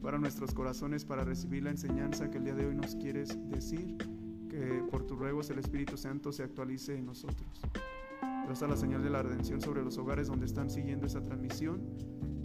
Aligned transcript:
Prepara 0.00 0.16
nuestros 0.16 0.54
corazones 0.54 1.04
para 1.04 1.24
recibir 1.24 1.62
la 1.62 1.72
enseñanza 1.72 2.30
que 2.30 2.38
el 2.38 2.44
día 2.44 2.54
de 2.54 2.64
hoy 2.64 2.74
nos 2.74 2.96
quieres 2.96 3.36
decir. 3.50 3.98
Que 4.48 4.82
por 4.90 5.04
tu 5.04 5.14
ruegos 5.14 5.50
el 5.50 5.58
Espíritu 5.58 5.98
Santo 5.98 6.32
se 6.32 6.42
actualice 6.42 6.96
en 6.96 7.04
nosotros. 7.04 7.60
Traza 8.46 8.66
la 8.66 8.78
señal 8.78 9.02
de 9.02 9.10
la 9.10 9.22
redención 9.22 9.60
sobre 9.60 9.82
los 9.82 9.98
hogares 9.98 10.28
donde 10.28 10.46
están 10.46 10.70
siguiendo 10.70 11.06
esa 11.06 11.22
transmisión, 11.22 11.82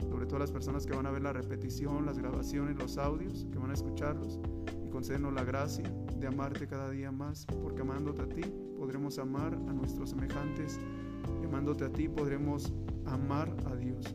sobre 0.10 0.26
todas 0.26 0.42
las 0.42 0.52
personas 0.52 0.86
que 0.86 0.98
van 0.98 1.06
a 1.06 1.12
ver 1.12 1.22
la 1.22 1.32
repetición, 1.32 2.06
las 2.06 2.20
grabaciones, 2.20 2.76
los 2.78 2.98
audios, 2.98 3.48
que 3.50 3.58
van 3.58 3.72
a 3.72 3.74
escucharlos. 3.74 4.42
Y 4.86 4.90
concédenos 4.90 5.32
la 5.32 5.46
gracia 5.46 5.90
de 6.20 6.28
amarte 6.28 6.68
cada 6.68 6.90
día 6.90 7.14
más, 7.14 7.46
porque 7.46 7.84
amándote 7.84 8.22
a 8.22 8.28
ti 8.28 8.42
podremos 8.78 9.18
amar 9.18 9.54
a 9.54 9.72
nuestros 9.72 10.10
semejantes. 10.10 10.78
Amándote 11.42 11.86
a 11.86 11.90
ti 11.90 12.10
podremos 12.10 12.74
amar 13.06 13.56
a 13.66 13.78
Dios. 13.78 14.14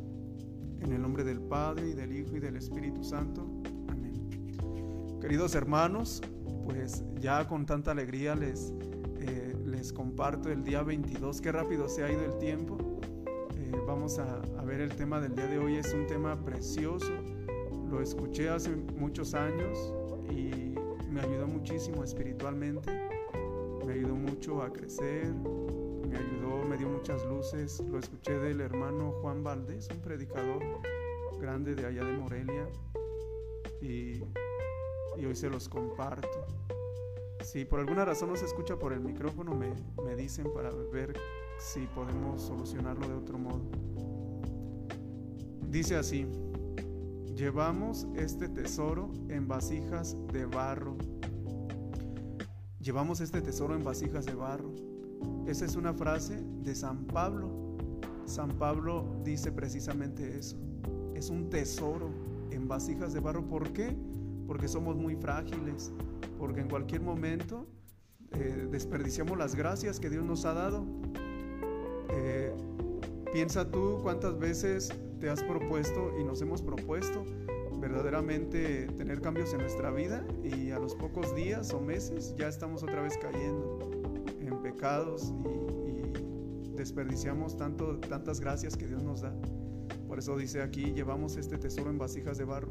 En 0.81 0.93
el 0.93 1.03
nombre 1.03 1.25
del 1.25 1.41
Padre 1.41 1.91
y 1.91 1.93
del 1.93 2.13
Hijo 2.17 2.37
y 2.37 2.41
del 2.41 2.57
Espíritu 2.57 3.05
Santo. 3.05 3.47
Amén. 3.89 5.19
Queridos 5.21 5.55
hermanos, 5.55 6.23
pues 6.65 7.05
ya 7.21 7.47
con 7.47 7.67
tanta 7.67 7.91
alegría 7.91 8.35
les, 8.35 8.73
eh, 9.19 9.57
les 9.65 9.93
comparto 9.93 10.51
el 10.51 10.65
día 10.65 10.83
22. 10.83 11.41
Qué 11.41 11.53
rápido 11.53 11.89
se 11.89 12.03
ha 12.03 12.11
ido 12.11 12.25
el 12.25 12.39
tiempo. 12.39 12.79
Eh, 13.57 13.73
vamos 13.87 14.19
a, 14.19 14.41
a 14.59 14.65
ver 14.65 14.81
el 14.81 14.95
tema 14.95 15.21
del 15.21 15.35
día 15.35 15.47
de 15.47 15.59
hoy. 15.59 15.77
Es 15.77 15.93
un 15.93 16.07
tema 16.07 16.43
precioso. 16.45 17.13
Lo 17.91 18.01
escuché 18.01 18.49
hace 18.49 18.75
muchos 18.75 19.35
años 19.35 19.93
y 20.31 20.75
me 21.11 21.21
ayudó 21.21 21.47
muchísimo 21.47 22.05
espiritualmente. 22.05 22.91
Me 23.87 23.95
ayudó 23.95 24.15
mucho 24.15 24.63
a 24.63 24.73
crecer, 24.73 25.35
me 26.11 26.19
ayudó, 26.19 26.65
me 26.65 26.77
dio 26.77 26.89
muchas 26.89 27.25
luces. 27.25 27.81
Lo 27.89 27.99
escuché 27.99 28.37
del 28.39 28.61
hermano 28.61 29.13
Juan 29.23 29.45
Valdés, 29.45 29.89
un 29.91 30.01
predicador 30.01 30.63
grande 31.41 31.75
de 31.75 31.87
allá 31.87 32.05
de 32.05 32.13
Morelia, 32.13 32.69
y, 33.81 34.23
y 35.17 35.25
hoy 35.25 35.37
se 35.37 35.49
los 35.49 35.69
comparto. 35.69 36.47
Si 37.45 37.65
por 37.65 37.81
alguna 37.81 38.05
razón 38.05 38.31
no 38.31 38.37
se 38.37 38.45
escucha 38.45 38.77
por 38.77 38.93
el 38.93 39.01
micrófono, 39.01 39.55
me, 39.55 39.73
me 40.05 40.17
dicen 40.17 40.53
para 40.53 40.71
ver 40.71 41.15
si 41.59 41.87
podemos 41.87 42.43
solucionarlo 42.43 43.09
de 43.09 43.15
otro 43.15 43.39
modo. 43.39 43.63
Dice 45.69 45.97
así, 45.97 46.27
llevamos 47.35 48.09
este 48.17 48.49
tesoro 48.49 49.13
en 49.29 49.47
vasijas 49.47 50.17
de 50.33 50.45
barro. 50.45 50.99
Llevamos 52.81 53.21
este 53.21 53.41
tesoro 53.41 53.75
en 53.75 53.85
vasijas 53.85 54.27
de 54.27 54.35
barro 54.35 54.90
esa 55.51 55.65
es 55.65 55.75
una 55.75 55.93
frase 55.93 56.41
de 56.63 56.75
San 56.77 57.07
Pablo. 57.07 57.51
San 58.25 58.51
Pablo 58.51 59.05
dice 59.25 59.51
precisamente 59.51 60.39
eso. 60.39 60.57
Es 61.15 61.29
un 61.29 61.51
tesoro 61.51 62.11
en 62.53 62.69
vasijas 62.69 63.13
de 63.13 63.19
barro. 63.19 63.45
¿Por 63.45 63.73
qué? 63.73 63.97
Porque 64.47 64.69
somos 64.69 64.97
muy 64.97 65.17
frágiles, 65.17 65.93
porque 66.39 66.61
en 66.61 66.69
cualquier 66.69 67.01
momento 67.01 67.67
eh, 68.31 68.69
desperdiciamos 68.71 69.37
las 69.37 69.57
gracias 69.57 69.99
que 69.99 70.09
Dios 70.09 70.25
nos 70.25 70.45
ha 70.45 70.55
dado. 70.55 70.85
Eh, 72.11 72.55
piensa 73.33 73.69
tú 73.69 73.99
cuántas 74.03 74.39
veces 74.39 74.89
te 75.19 75.31
has 75.31 75.43
propuesto 75.43 76.13
y 76.21 76.23
nos 76.23 76.41
hemos 76.43 76.63
propuesto 76.63 77.25
verdaderamente 77.81 78.87
tener 78.97 79.21
cambios 79.21 79.53
en 79.53 79.61
nuestra 79.61 79.91
vida 79.91 80.25
y 80.45 80.71
a 80.71 80.79
los 80.79 80.95
pocos 80.95 81.35
días 81.35 81.73
o 81.73 81.81
meses 81.81 82.35
ya 82.37 82.47
estamos 82.47 82.83
otra 82.83 83.01
vez 83.01 83.17
cayendo 83.17 83.90
pecados 84.81 85.35
y, 85.45 86.75
desperdiciamos 86.75 87.55
tanto, 87.59 87.99
tantas 87.99 88.41
gracias 88.41 88.79
que 88.79 88.87
Dios 88.87 89.03
nos 89.03 89.21
da. 89.21 89.35
Por 90.09 90.19
eso 90.19 90.39
dice 90.39 90.63
aquí, 90.63 90.93
llevamos 90.95 91.37
este 91.37 91.59
tesoro 91.59 91.91
en 91.91 91.99
vasijas 91.99 92.39
de 92.39 92.45
barro. 92.45 92.71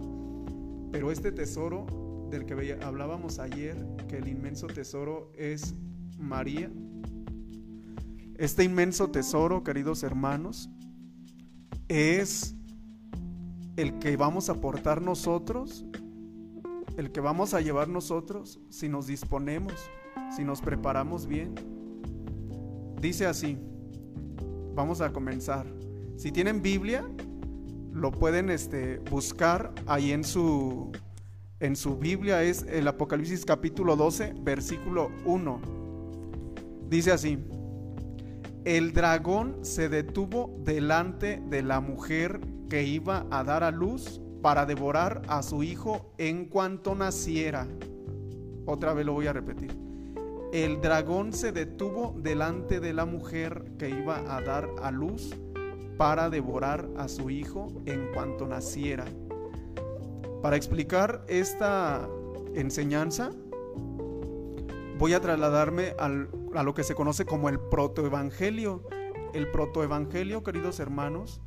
Pero 0.92 1.12
este 1.12 1.32
tesoro 1.32 1.86
del 2.32 2.48
que 2.48 2.80
hablábamos 2.82 3.38
ayer, 3.38 3.78
que 4.08 4.18
el 4.18 4.28
inmenso 4.28 4.66
tesoro 4.66 5.32
es 5.36 5.76
María, 6.18 6.72
este 8.40 8.64
inmenso 8.64 9.12
tesoro, 9.12 9.64
queridos 9.64 10.02
hermanos, 10.02 10.68
es 11.90 12.56
el 13.76 14.00
que 14.00 14.18
vamos 14.18 14.50
a 14.50 14.54
aportar 14.54 15.00
nosotros, 15.04 15.86
el 16.98 17.12
que 17.12 17.20
vamos 17.20 17.54
a 17.54 17.62
llevar 17.62 17.88
nosotros 17.88 18.60
si 18.70 18.90
nos 18.90 19.06
disponemos, 19.06 19.76
si 20.36 20.44
nos 20.44 20.60
preparamos 20.62 21.28
bien. 21.28 21.79
Dice 23.02 23.26
así, 23.26 23.58
vamos 24.76 25.00
a 25.00 25.14
comenzar. 25.14 25.66
Si 26.18 26.34
tienen 26.34 26.62
Biblia, 26.62 27.10
lo 27.94 28.12
pueden 28.12 28.50
este, 28.50 29.00
buscar 29.10 29.74
ahí 29.86 30.12
en 30.12 30.26
su, 30.26 30.92
en 31.62 31.78
su 31.78 31.98
Biblia, 31.98 32.44
es 32.44 32.64
el 32.64 32.90
Apocalipsis 32.90 33.46
capítulo 33.46 33.96
12, 33.96 34.34
versículo 34.42 35.12
1. 35.24 35.62
Dice 36.90 37.14
así, 37.14 37.40
el 38.66 38.92
dragón 38.92 39.60
se 39.62 39.88
detuvo 39.88 40.60
delante 40.66 41.42
de 41.50 41.64
la 41.64 41.80
mujer 41.80 42.42
que 42.70 42.84
iba 42.84 43.26
a 43.32 43.46
dar 43.46 43.64
a 43.64 43.72
luz 43.72 44.20
para 44.42 44.66
devorar 44.66 45.22
a 45.30 45.42
su 45.42 45.64
hijo 45.64 46.14
en 46.18 46.46
cuanto 46.46 46.96
naciera. 46.96 47.66
Otra 48.66 48.94
vez 48.94 49.06
lo 49.06 49.14
voy 49.14 49.28
a 49.28 49.34
repetir 49.34 49.89
el 50.52 50.82
dragón 50.82 51.32
se 51.32 51.52
detuvo 51.52 52.16
delante 52.18 52.80
de 52.80 52.94
la 52.94 53.06
mujer 53.06 53.74
que 53.78 53.90
iba 53.90 54.36
a 54.36 54.42
dar 54.42 54.68
a 54.82 54.92
luz 54.92 55.36
para 55.98 56.30
devorar 56.30 56.90
a 56.98 57.08
su 57.08 57.30
hijo 57.30 57.68
en 57.86 58.12
cuanto 58.14 58.48
naciera. 58.48 59.06
Para 60.42 60.56
explicar 60.56 61.24
esta 61.28 62.10
enseñanza, 62.56 63.32
voy 64.98 65.14
a 65.14 65.20
trasladarme 65.20 65.94
a 66.00 66.64
lo 66.64 66.74
que 66.74 66.84
se 66.84 66.96
conoce 66.96 67.26
como 67.26 67.50
el 67.50 67.60
protoevangelio. 67.60 68.84
El 69.34 69.52
protoevangelio, 69.52 70.42
queridos 70.42 70.80
hermanos, 70.80 71.42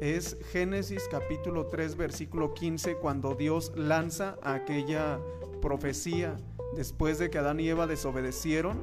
es 0.00 0.38
Génesis 0.50 1.08
capítulo 1.10 1.66
3, 1.66 1.96
versículo 1.96 2.54
15, 2.54 2.96
cuando 2.96 3.34
Dios 3.34 3.72
lanza 3.76 4.38
aquella 4.42 5.18
profecía 5.60 6.36
después 6.76 7.18
de 7.18 7.30
que 7.30 7.38
Adán 7.38 7.58
y 7.58 7.68
Eva 7.68 7.86
desobedecieron, 7.86 8.76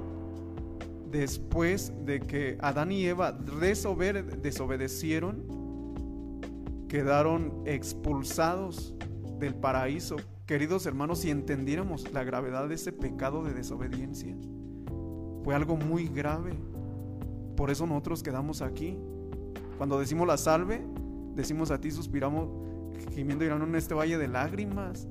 después 1.12 1.94
de 2.06 2.22
que 2.22 2.58
Adán 2.59 2.92
y 2.92 3.06
Eva 3.06 3.31
desobedecieron, 3.31 5.44
quedaron 6.90 7.62
expulsados 7.66 8.96
del 9.40 9.56
paraíso. 9.56 10.16
Queridos 10.48 10.88
hermanos, 10.88 11.20
si 11.20 11.30
entendiéramos 11.30 12.12
la 12.12 12.24
gravedad 12.24 12.68
de 12.68 12.74
ese 12.76 12.92
pecado 12.92 13.44
de 13.44 13.54
desobediencia, 13.54 14.36
fue 15.44 15.54
algo 15.54 15.78
muy 15.78 16.08
grave. 16.08 16.54
Por 17.56 17.70
eso 17.70 17.86
nosotros 17.86 18.24
quedamos 18.24 18.64
aquí. 18.64 18.98
Cuando 19.78 20.00
decimos 20.00 20.28
la 20.28 20.38
salve, 20.38 20.84
decimos 21.36 21.70
a 21.70 21.80
ti, 21.80 21.92
suspiramos, 21.92 22.50
gimiendo 23.12 23.46
y 23.46 23.50
en 23.50 23.75
este 23.75 23.94
valle 23.94 24.18
de 24.18 24.28
lágrimas. 24.28 25.08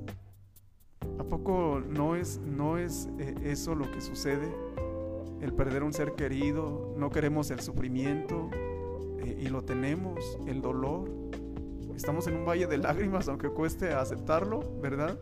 ¿A 1.19 1.23
poco 1.23 1.81
no 1.87 2.15
es, 2.15 2.39
no 2.39 2.77
es 2.77 3.09
eh, 3.19 3.35
eso 3.43 3.75
lo 3.75 3.89
que 3.91 4.01
sucede? 4.01 4.51
El 5.41 5.53
perder 5.53 5.83
un 5.83 5.93
ser 5.93 6.13
querido, 6.13 6.93
no 6.97 7.09
queremos 7.09 7.51
el 7.51 7.59
sufrimiento 7.59 8.49
eh, 9.19 9.37
y 9.41 9.47
lo 9.47 9.63
tenemos, 9.63 10.39
el 10.47 10.61
dolor. 10.61 11.09
Estamos 11.95 12.27
en 12.27 12.35
un 12.37 12.45
valle 12.45 12.65
de 12.67 12.77
lágrimas, 12.77 13.27
aunque 13.27 13.49
cueste 13.49 13.93
aceptarlo, 13.93 14.61
¿verdad? 14.81 15.19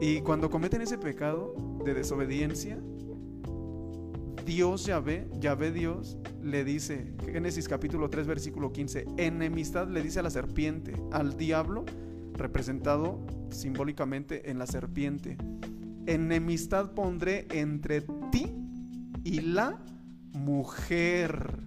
Y 0.00 0.22
cuando 0.22 0.48
cometen 0.48 0.80
ese 0.80 0.96
pecado 0.96 1.54
de 1.84 1.92
desobediencia, 1.92 2.78
Dios 4.46 4.86
ya 4.86 4.98
ve, 5.00 5.28
ya 5.38 5.54
ve 5.54 5.70
Dios, 5.70 6.16
le 6.42 6.64
dice, 6.64 7.12
Génesis 7.24 7.68
capítulo 7.68 8.08
3, 8.08 8.26
versículo 8.26 8.72
15, 8.72 9.06
enemistad 9.18 9.88
le 9.88 10.02
dice 10.02 10.20
a 10.20 10.22
la 10.22 10.30
serpiente, 10.30 10.94
al 11.12 11.36
diablo, 11.36 11.84
representado 12.40 13.24
simbólicamente 13.50 14.50
en 14.50 14.58
la 14.58 14.66
serpiente. 14.66 15.36
Enemistad 16.06 16.92
pondré 16.92 17.46
entre 17.52 18.00
ti 18.32 18.52
y 19.22 19.40
la 19.40 19.78
mujer. 20.32 21.60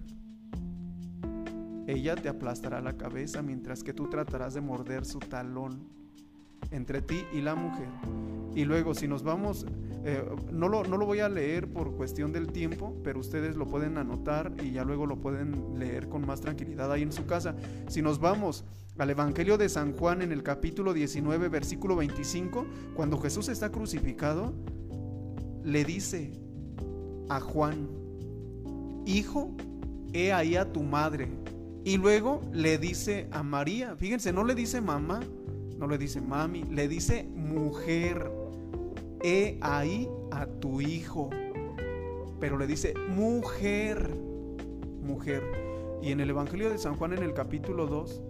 Ella 1.86 2.14
te 2.16 2.28
aplastará 2.28 2.80
la 2.80 2.96
cabeza 2.96 3.42
mientras 3.42 3.82
que 3.82 3.92
tú 3.92 4.08
tratarás 4.08 4.54
de 4.54 4.60
morder 4.60 5.04
su 5.04 5.18
talón 5.18 5.88
entre 6.70 7.02
ti 7.02 7.22
y 7.32 7.40
la 7.40 7.54
mujer. 7.54 7.88
Y 8.54 8.64
luego, 8.64 8.94
si 8.94 9.08
nos 9.08 9.22
vamos, 9.22 9.66
eh, 10.04 10.22
no, 10.52 10.68
lo, 10.68 10.84
no 10.84 10.96
lo 10.96 11.06
voy 11.06 11.20
a 11.20 11.28
leer 11.28 11.66
por 11.72 11.96
cuestión 11.96 12.32
del 12.32 12.48
tiempo, 12.48 12.94
pero 13.02 13.20
ustedes 13.20 13.56
lo 13.56 13.66
pueden 13.66 13.96
anotar 13.96 14.52
y 14.62 14.72
ya 14.72 14.84
luego 14.84 15.06
lo 15.06 15.16
pueden 15.16 15.78
leer 15.78 16.08
con 16.08 16.26
más 16.26 16.40
tranquilidad 16.40 16.92
ahí 16.92 17.02
en 17.02 17.12
su 17.12 17.24
casa. 17.26 17.54
Si 17.88 18.02
nos 18.02 18.20
vamos 18.20 18.64
al 18.98 19.10
Evangelio 19.10 19.56
de 19.56 19.68
San 19.68 19.92
Juan 19.96 20.22
en 20.22 20.30
el 20.30 20.42
capítulo 20.42 20.92
19, 20.92 21.48
versículo 21.48 21.96
25, 21.96 22.66
cuando 22.94 23.18
Jesús 23.18 23.48
está 23.48 23.70
crucificado, 23.70 24.52
le 25.64 25.84
dice 25.84 26.32
a 27.28 27.40
Juan, 27.40 27.88
Hijo, 29.06 29.54
he 30.12 30.32
ahí 30.32 30.56
a 30.56 30.72
tu 30.72 30.82
madre. 30.82 31.28
Y 31.84 31.98
luego 31.98 32.40
le 32.52 32.78
dice 32.78 33.28
a 33.30 33.42
María, 33.42 33.96
fíjense, 33.96 34.32
no 34.32 34.44
le 34.44 34.54
dice 34.54 34.80
mamá, 34.80 35.20
No 35.78 35.88
le 35.88 35.98
dice 35.98 36.20
mami, 36.20 36.62
le 36.64 36.88
dice 36.88 37.24
mujer. 37.34 38.30
He 39.26 39.56
ahí 39.62 40.06
a 40.30 40.46
tu 40.46 40.82
hijo. 40.82 41.30
Pero 42.38 42.58
le 42.58 42.66
dice 42.66 42.92
mujer. 43.08 44.14
Mujer. 45.00 45.42
Y 46.02 46.12
en 46.12 46.20
el 46.20 46.28
Evangelio 46.28 46.68
de 46.68 46.76
San 46.76 46.96
Juan 46.96 47.14
en 47.14 47.22
el 47.22 47.32
capítulo 47.32 47.86
2, 47.86 48.20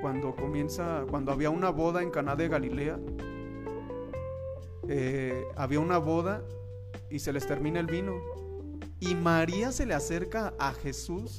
cuando 0.00 0.34
comienza, 0.34 1.04
cuando 1.08 1.30
había 1.30 1.50
una 1.50 1.70
boda 1.70 2.02
en 2.02 2.10
Caná 2.10 2.34
de 2.34 2.48
Galilea, 2.48 2.98
eh, 4.88 5.44
había 5.54 5.78
una 5.78 5.98
boda 5.98 6.42
y 7.08 7.20
se 7.20 7.32
les 7.32 7.46
termina 7.46 7.78
el 7.78 7.86
vino. 7.86 8.20
Y 8.98 9.14
María 9.14 9.70
se 9.70 9.86
le 9.86 9.94
acerca 9.94 10.52
a 10.58 10.72
Jesús 10.72 11.38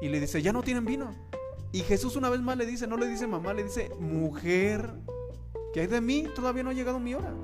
y 0.00 0.08
le 0.08 0.18
dice, 0.18 0.40
ya 0.40 0.54
no 0.54 0.62
tienen 0.62 0.86
vino. 0.86 1.10
Y 1.72 1.80
Jesús 1.80 2.16
una 2.16 2.30
vez 2.30 2.40
más 2.40 2.56
le 2.56 2.64
dice, 2.64 2.86
no 2.86 2.96
le 2.96 3.06
dice 3.06 3.26
mamá, 3.26 3.52
le 3.52 3.64
dice, 3.64 3.90
mujer, 4.00 4.94
que 5.74 5.80
hay 5.80 5.88
de 5.88 6.00
mí? 6.00 6.26
Todavía 6.34 6.62
no 6.62 6.70
ha 6.70 6.72
llegado 6.72 6.98
mi 6.98 7.12
hora. 7.14 7.34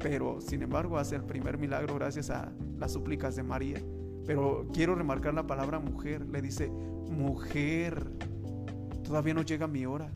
Pero 0.00 0.40
sin 0.40 0.62
embargo 0.62 0.98
hace 0.98 1.16
el 1.16 1.24
primer 1.24 1.58
milagro 1.58 1.94
gracias 1.94 2.30
a 2.30 2.52
las 2.78 2.92
súplicas 2.92 3.36
de 3.36 3.42
María. 3.42 3.82
Pero 4.26 4.68
quiero 4.72 4.94
remarcar 4.94 5.34
la 5.34 5.46
palabra 5.46 5.78
mujer. 5.78 6.26
Le 6.26 6.42
dice, 6.42 6.68
mujer, 6.68 8.10
todavía 9.02 9.34
no 9.34 9.42
llega 9.42 9.66
mi 9.66 9.86
hora. 9.86 10.10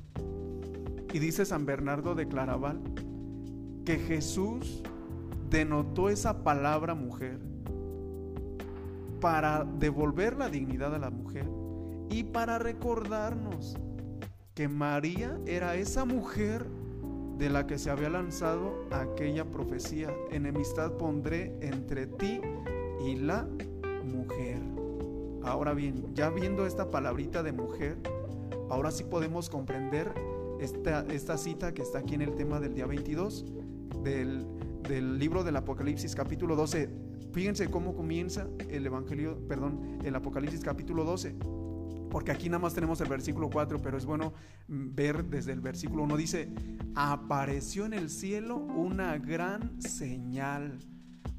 Y 1.13 1.19
dice 1.19 1.45
San 1.45 1.67
Bernardo 1.67 2.15
de 2.15 2.29
Claraval 2.29 2.81
que 3.85 3.99
Jesús 3.99 4.83
denotó 5.51 6.09
esa 6.09 6.43
palabra 6.43 6.95
mujer 6.95 7.39
para 9.21 9.65
devolver 9.65 10.37
la 10.37 10.49
dignidad 10.49 10.95
a 10.95 10.99
la 10.99 11.11
mujer 11.11 11.47
y 12.11 12.25
para 12.25 12.59
recordarnos 12.59 13.77
que 14.55 14.69
María 14.69 15.39
era 15.47 15.75
esa 15.75 16.05
mujer 16.05 16.67
de 17.43 17.51
la 17.51 17.67
que 17.67 17.77
se 17.77 17.91
había 17.91 18.09
lanzado 18.09 18.87
aquella 18.93 19.45
profecía. 19.45 20.15
Enemistad 20.31 20.93
pondré 20.93 21.53
entre 21.61 22.07
ti 22.07 22.41
y 23.05 23.17
la 23.17 23.49
mujer. 24.05 24.61
Ahora 25.43 25.75
bien, 25.75 26.15
ya 26.15 26.31
viendo 26.31 26.67
esta 26.67 26.93
palabrita 26.93 27.43
de 27.43 27.51
mujer, 27.51 27.97
ahora 28.71 28.93
sí 28.93 29.03
podemos 29.03 29.51
comprender 29.51 30.15
esta, 30.61 31.37
cita 31.37 31.75
que 31.75 31.83
está 31.83 31.99
aquí 31.99 32.15
en 32.15 32.23
el 32.23 32.37
tema 32.37 32.61
del 32.61 32.75
día 32.75 32.87
22 32.87 33.45
del, 34.05 34.47
del 34.89 35.19
libro 35.19 35.43
del 35.43 35.57
Apocalipsis 35.57 36.15
capítulo 36.15 36.55
12. 36.55 36.91
Fíjense 37.33 37.69
cómo 37.69 37.97
comienza 37.97 38.47
el 38.69 38.87
Evangelio, 38.87 39.37
perdón, 39.49 39.99
el 40.05 40.15
Apocalipsis 40.15 40.61
capítulo 40.61 41.03
12 41.03 41.35
porque 42.13 42.31
aquí 42.31 42.51
nada 42.51 42.59
más 42.59 42.75
tenemos 42.75 43.01
el 43.01 43.09
versículo 43.09 43.49
4, 43.49 43.81
pero 43.81 43.97
es 43.97 44.05
bueno 44.05 44.35
ver 44.69 45.25
desde 45.25 45.53
el 45.53 45.63
versículo 45.63 46.03
1. 46.03 46.19
Dice, 46.19 46.53
apareció 46.95 47.87
en 47.87 47.95
el 47.95 48.11
cielo 48.11 48.59
una 48.59 49.17
gran 49.17 49.81
señal, 49.81 50.79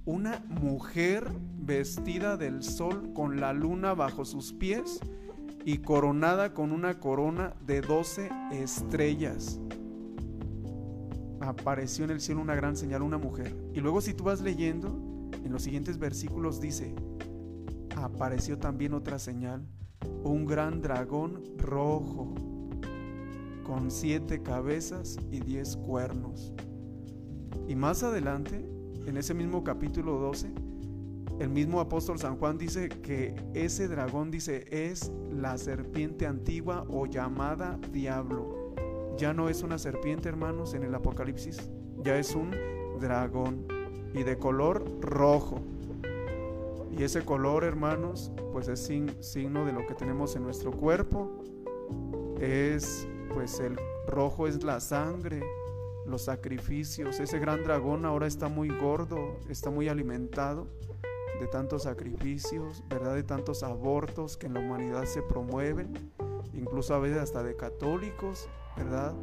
una 0.04 0.44
mujer 0.50 1.32
vestida 1.60 2.38
del 2.38 2.64
sol 2.64 3.14
con 3.14 3.40
la 3.40 3.54
luna 3.54 3.94
bajo 3.94 4.26
sus 4.26 4.52
pies 4.52 5.00
y 5.64 5.78
coronada 5.78 6.56
con 6.56 6.72
una 6.72 7.00
corona 7.00 7.54
de 7.68 7.82
12 7.82 8.32
estrellas. 8.54 9.60
Apareció 11.40 12.04
en 12.04 12.10
el 12.10 12.20
cielo 12.20 12.42
una 12.42 12.56
gran 12.56 12.76
señal, 12.76 13.04
una 13.04 13.20
mujer. 13.20 13.56
Y 13.76 13.80
luego 13.80 14.02
si 14.02 14.16
tú 14.16 14.24
vas 14.24 14.42
leyendo, 14.42 14.90
en 15.34 15.52
los 15.52 15.62
siguientes 15.62 16.00
versículos 16.00 16.60
dice, 16.60 16.96
apareció 17.96 18.58
también 18.58 18.96
otra 18.96 19.20
señal 19.20 19.68
un 20.24 20.46
gran 20.46 20.82
dragón 20.82 21.42
rojo 21.58 22.34
con 23.64 23.92
siete 23.92 24.42
cabezas 24.42 25.18
y 25.32 25.40
diez 25.40 25.78
cuernos. 25.78 26.54
Y 27.68 27.76
más 27.76 28.04
adelante, 28.04 28.66
en 29.06 29.18
ese 29.18 29.34
mismo 29.34 29.64
capítulo 29.64 30.18
12, 30.20 30.52
el 31.40 31.50
mismo 31.50 31.80
apóstol 31.80 32.20
San 32.20 32.38
Juan 32.38 32.58
dice 32.58 32.90
que 32.90 33.36
ese 33.54 33.88
dragón 33.88 34.30
dice 34.30 34.66
es 34.70 35.12
la 35.32 35.58
serpiente 35.58 36.28
antigua 36.28 36.86
o 36.90 37.06
llamada 37.06 37.80
diablo. 37.92 38.76
Ya 39.18 39.34
no 39.34 39.50
es 39.50 39.64
una 39.64 39.78
serpiente, 39.78 40.30
hermanos, 40.30 40.74
en 40.74 40.84
el 40.84 40.94
Apocalipsis, 40.94 41.72
ya 42.04 42.18
es 42.18 42.36
un 42.36 42.52
dragón 43.00 43.66
y 44.14 44.24
de 44.24 44.38
color 44.38 44.86
rojo. 45.02 45.60
Y 46.98 47.04
ese 47.04 47.26
color, 47.26 47.64
hermanos, 47.64 48.32
pues 48.52 48.68
es 48.68 48.92
signo 49.20 49.66
de 49.66 49.74
lo 49.74 49.86
que 49.88 49.96
tenemos 49.96 50.36
en 50.36 50.44
nuestro 50.44 50.72
cuerpo. 50.72 51.44
Es, 52.40 53.08
pues 53.34 53.60
el 53.60 53.78
rojo 54.08 54.48
es 54.48 54.64
la 54.64 54.80
sangre, 54.80 55.42
los 56.06 56.24
sacrificios. 56.24 57.20
Ese 57.20 57.40
gran 57.40 57.64
dragón 57.64 58.06
ahora 58.06 58.28
está 58.28 58.48
muy 58.48 58.70
gordo, 58.70 59.38
está 59.50 59.72
muy 59.72 59.88
alimentado 59.88 60.68
de 61.40 61.48
tantos 61.48 61.84
sacrificios, 61.84 62.84
¿verdad? 62.90 63.16
De 63.16 63.24
tantos 63.24 63.64
abortos 63.64 64.38
que 64.38 64.46
en 64.46 64.54
la 64.54 64.60
humanidad 64.60 65.06
se 65.06 65.24
promueven, 65.24 66.12
incluso 66.54 66.94
a 66.94 67.00
veces 67.00 67.18
hasta 67.18 67.42
de 67.42 67.56
católicos, 67.56 68.48
¿verdad? 68.78 69.14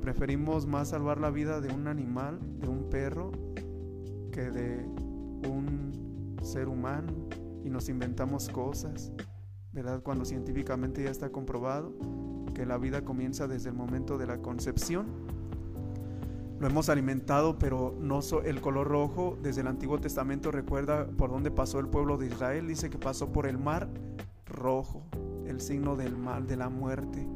Preferimos 0.00 0.66
más 0.66 0.88
salvar 0.88 1.20
la 1.20 1.30
vida 1.30 1.60
de 1.60 1.72
un 1.72 1.86
animal, 1.86 2.38
de 2.60 2.68
un 2.68 2.88
perro, 2.88 3.30
que 4.32 4.50
de 4.50 4.84
un 5.48 6.03
ser 6.44 6.68
humano 6.68 7.12
y 7.64 7.70
nos 7.70 7.88
inventamos 7.88 8.48
cosas, 8.48 9.12
¿verdad? 9.72 10.02
Cuando 10.02 10.24
científicamente 10.24 11.02
ya 11.02 11.10
está 11.10 11.30
comprobado 11.30 11.94
que 12.54 12.66
la 12.66 12.78
vida 12.78 13.04
comienza 13.04 13.48
desde 13.48 13.70
el 13.70 13.74
momento 13.74 14.18
de 14.18 14.26
la 14.26 14.38
concepción. 14.38 15.06
Lo 16.60 16.68
hemos 16.68 16.88
alimentado, 16.88 17.58
pero 17.58 17.96
no 18.00 18.20
el 18.44 18.60
color 18.60 18.88
rojo 18.88 19.36
desde 19.42 19.62
el 19.62 19.66
Antiguo 19.66 19.98
Testamento 19.98 20.50
recuerda 20.50 21.06
por 21.06 21.30
dónde 21.30 21.50
pasó 21.50 21.80
el 21.80 21.88
pueblo 21.88 22.16
de 22.16 22.26
Israel. 22.26 22.68
Dice 22.68 22.90
que 22.90 22.98
pasó 22.98 23.32
por 23.32 23.46
el 23.46 23.58
mar 23.58 23.88
rojo, 24.46 25.02
el 25.46 25.60
signo 25.60 25.96
del 25.96 26.16
mal, 26.16 26.46
de 26.46 26.56
la 26.56 26.68
muerte, 26.68 27.26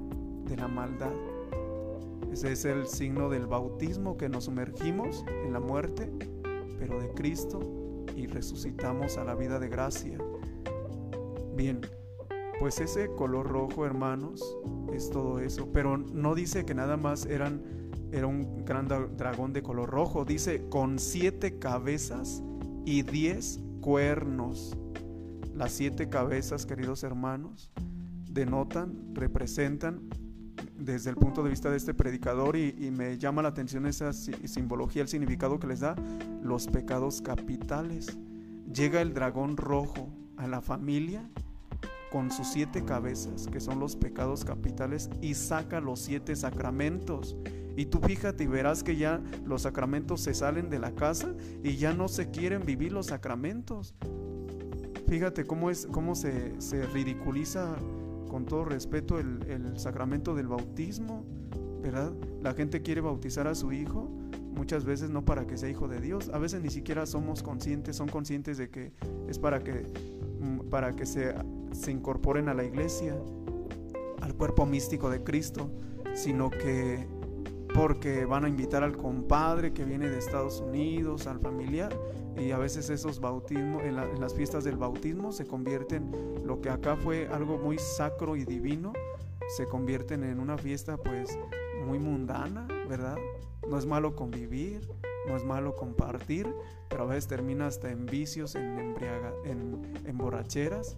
de 0.44 0.56
la 0.56 0.68
maldad. 0.68 1.12
Ese 2.32 2.52
es 2.52 2.64
el 2.64 2.86
signo 2.86 3.28
del 3.28 3.46
bautismo 3.46 4.16
que 4.16 4.28
nos 4.28 4.44
sumergimos 4.44 5.24
en 5.44 5.52
la 5.52 5.60
muerte, 5.60 6.12
pero 6.78 7.00
de 7.00 7.10
Cristo 7.14 7.77
y 8.18 8.26
resucitamos 8.26 9.16
a 9.16 9.24
la 9.24 9.36
vida 9.36 9.60
de 9.60 9.68
gracia. 9.68 10.18
Bien, 11.54 11.80
pues 12.58 12.80
ese 12.80 13.08
color 13.14 13.46
rojo, 13.46 13.86
hermanos, 13.86 14.42
es 14.92 15.08
todo 15.10 15.38
eso. 15.38 15.70
Pero 15.72 15.96
no 15.96 16.34
dice 16.34 16.64
que 16.64 16.74
nada 16.74 16.96
más 16.96 17.26
eran, 17.26 17.62
era 18.10 18.26
un 18.26 18.64
gran 18.64 18.88
dragón 18.88 19.52
de 19.52 19.62
color 19.62 19.88
rojo. 19.88 20.24
Dice 20.24 20.68
con 20.68 20.98
siete 20.98 21.58
cabezas 21.60 22.42
y 22.84 23.02
diez 23.02 23.60
cuernos. 23.80 24.76
Las 25.54 25.72
siete 25.72 26.08
cabezas, 26.08 26.66
queridos 26.66 27.04
hermanos, 27.04 27.70
denotan, 28.28 29.14
representan 29.14 30.08
desde 30.78 31.10
el 31.10 31.16
punto 31.16 31.42
de 31.42 31.50
vista 31.50 31.70
de 31.70 31.76
este 31.76 31.92
predicador 31.92 32.56
y, 32.56 32.90
me 32.90 33.18
llama 33.18 33.42
la 33.42 33.48
atención 33.48 33.86
esa 33.86 34.12
simbología, 34.12 35.02
el 35.02 35.08
significado 35.08 35.58
que 35.58 35.66
les 35.66 35.80
da, 35.80 35.96
los 36.42 36.66
pecados 36.66 37.20
capitales. 37.20 38.16
Llega 38.72 39.00
el 39.00 39.12
dragón 39.12 39.56
rojo 39.56 40.08
a 40.36 40.46
la 40.46 40.60
familia 40.60 41.28
con 42.10 42.30
sus 42.30 42.48
siete 42.48 42.84
cabezas, 42.84 43.48
que 43.48 43.60
son 43.60 43.80
los 43.80 43.96
pecados 43.96 44.44
capitales, 44.44 45.10
y 45.20 45.34
saca 45.34 45.80
los 45.80 46.00
siete 46.00 46.36
sacramentos. 46.36 47.36
Y 47.76 47.86
tú 47.86 48.00
fíjate 48.00 48.44
y 48.44 48.46
verás 48.46 48.82
que 48.82 48.96
ya 48.96 49.20
los 49.44 49.62
sacramentos 49.62 50.20
se 50.22 50.34
salen 50.34 50.70
de 50.70 50.78
la 50.78 50.92
casa 50.92 51.34
y 51.62 51.76
ya 51.76 51.92
no 51.92 52.08
se 52.08 52.30
quieren 52.30 52.64
vivir 52.64 52.92
los 52.92 53.06
sacramentos. 53.06 53.94
Fíjate 55.08 55.44
cómo, 55.44 55.70
es, 55.70 55.86
cómo 55.86 56.14
se, 56.14 56.60
se 56.60 56.86
ridiculiza 56.86 57.76
con 58.28 58.44
todo 58.44 58.64
respeto 58.64 59.18
el, 59.18 59.78
sacramento 59.78 60.34
del 60.34 60.48
bautismo, 60.48 61.24
¿verdad? 61.82 62.12
La 62.42 62.54
gente 62.54 62.82
quiere 62.82 63.00
bautizar 63.00 63.46
a 63.46 63.54
su 63.54 63.72
hijo, 63.72 64.08
muchas 64.54 64.84
veces 64.84 65.10
no 65.10 65.24
para 65.24 65.46
que 65.46 65.56
sea 65.56 65.68
hijo 65.68 65.88
de 65.88 66.00
Dios, 66.00 66.30
a 66.32 66.38
veces 66.38 66.62
ni 66.62 66.70
siquiera 66.70 67.06
somos 67.06 67.42
conscientes, 67.42 67.96
son 67.96 68.08
conscientes 68.08 68.58
de 68.58 68.70
que 68.70 68.92
es 69.28 69.38
para 69.38 69.60
que, 69.60 69.86
mm, 70.40 70.68
para 70.70 70.94
que 70.94 71.06
se, 71.06 71.34
se 71.72 71.90
incorporen 71.90 72.48
a 72.48 72.54
la 72.54 72.64
iglesia, 72.64 73.16
al 74.20 74.34
cuerpo 74.34 74.66
místico 74.66 75.10
de 75.10 75.22
Cristo, 75.22 75.70
sino 76.14 76.50
que 76.50 77.06
porque 77.74 78.24
van 78.24 78.44
a 78.44 78.48
invitar 78.48 78.82
al 78.82 78.96
compadre 78.96 79.72
que 79.72 79.84
viene 79.84 80.08
de 80.08 80.18
Estados 80.18 80.60
Unidos, 80.60 81.26
al 81.26 81.38
familiar, 81.38 81.96
y 82.38 82.52
a 82.52 82.58
veces 82.58 82.90
esos 82.90 83.20
bautismos, 83.20 83.82
en, 83.82 83.96
las 83.96 84.34
fiestas 84.34 84.64
del 84.64 84.76
bautismo 84.76 85.32
se 85.32 85.46
convierten, 85.46 86.12
lo 86.44 86.60
que 86.60 86.70
acá 86.70 86.96
fue 86.96 87.28
algo 87.28 87.58
muy 87.58 87.78
sacro 87.78 88.36
y 88.36 88.44
divino, 88.44 88.92
se 89.56 89.66
convierten 89.66 90.24
en 90.24 90.40
una 90.40 90.58
fiesta 90.58 90.96
pues 90.96 91.38
muy 91.86 91.98
mundana, 91.98 92.66
¿verdad? 92.88 93.16
No 93.68 93.78
es 93.78 93.86
malo 93.86 94.14
convivir, 94.14 94.88
no 95.26 95.36
es 95.36 95.44
malo 95.44 95.76
compartir, 95.76 96.46
pero 96.88 97.04
a 97.04 97.06
veces 97.06 97.28
termina 97.28 97.66
hasta 97.66 97.90
en 97.90 98.06
vicios, 98.06 98.54
en, 98.54 98.78
embriaga, 98.78 99.32
en, 99.44 100.18
borracheras. 100.18 100.96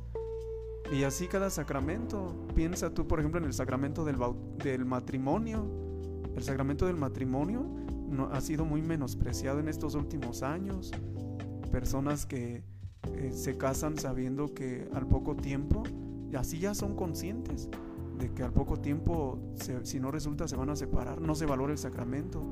Y 0.92 1.04
así 1.04 1.28
cada 1.28 1.50
sacramento. 1.50 2.34
Piensa 2.54 2.92
tú, 2.92 3.06
por 3.06 3.20
ejemplo, 3.20 3.38
en 3.38 3.46
el 3.46 3.52
sacramento 3.52 4.04
del, 4.04 4.16
del 4.58 4.84
matrimonio 4.84 5.64
El 6.34 6.42
sacramento 6.42 6.86
del 6.86 6.96
matrimonio 6.96 7.64
no, 8.08 8.30
ha 8.32 8.40
sido 8.40 8.64
muy 8.64 8.82
menospreciado 8.82 9.60
en 9.60 9.68
estos 9.68 9.94
últimos 9.94 10.42
años. 10.42 10.90
Personas 11.70 12.26
que 12.26 12.62
eh, 13.14 13.30
se 13.32 13.56
casan 13.56 13.96
sabiendo 13.98 14.54
que 14.54 14.88
al 14.92 15.06
poco 15.06 15.36
tiempo, 15.36 15.82
y 16.30 16.36
así 16.36 16.58
ya 16.58 16.74
son 16.74 16.96
conscientes 16.96 17.68
de 18.18 18.32
que 18.32 18.42
al 18.42 18.52
poco 18.52 18.78
tiempo, 18.78 19.38
si 19.82 19.98
no 19.98 20.10
resulta, 20.10 20.46
se 20.46 20.56
van 20.56 20.70
a 20.70 20.76
separar, 20.76 21.20
no 21.20 21.34
se 21.34 21.46
valora 21.46 21.72
el 21.72 21.78
sacramento. 21.78 22.42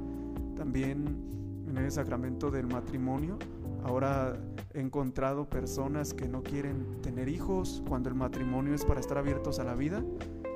También 0.56 1.64
en 1.68 1.76
el 1.76 1.92
sacramento 1.92 2.50
del 2.50 2.66
matrimonio, 2.66 3.38
ahora 3.84 4.40
he 4.72 4.80
encontrado 4.80 5.48
personas 5.48 6.14
que 6.14 6.26
no 6.26 6.42
quieren 6.42 7.00
tener 7.02 7.28
hijos 7.28 7.82
cuando 7.87 8.08
el 8.08 8.14
matrimonio 8.14 8.75
es 8.75 8.84
para 8.84 9.00
estar 9.00 9.18
abiertos 9.18 9.58
a 9.58 9.64
la 9.64 9.75
vida. 9.75 10.02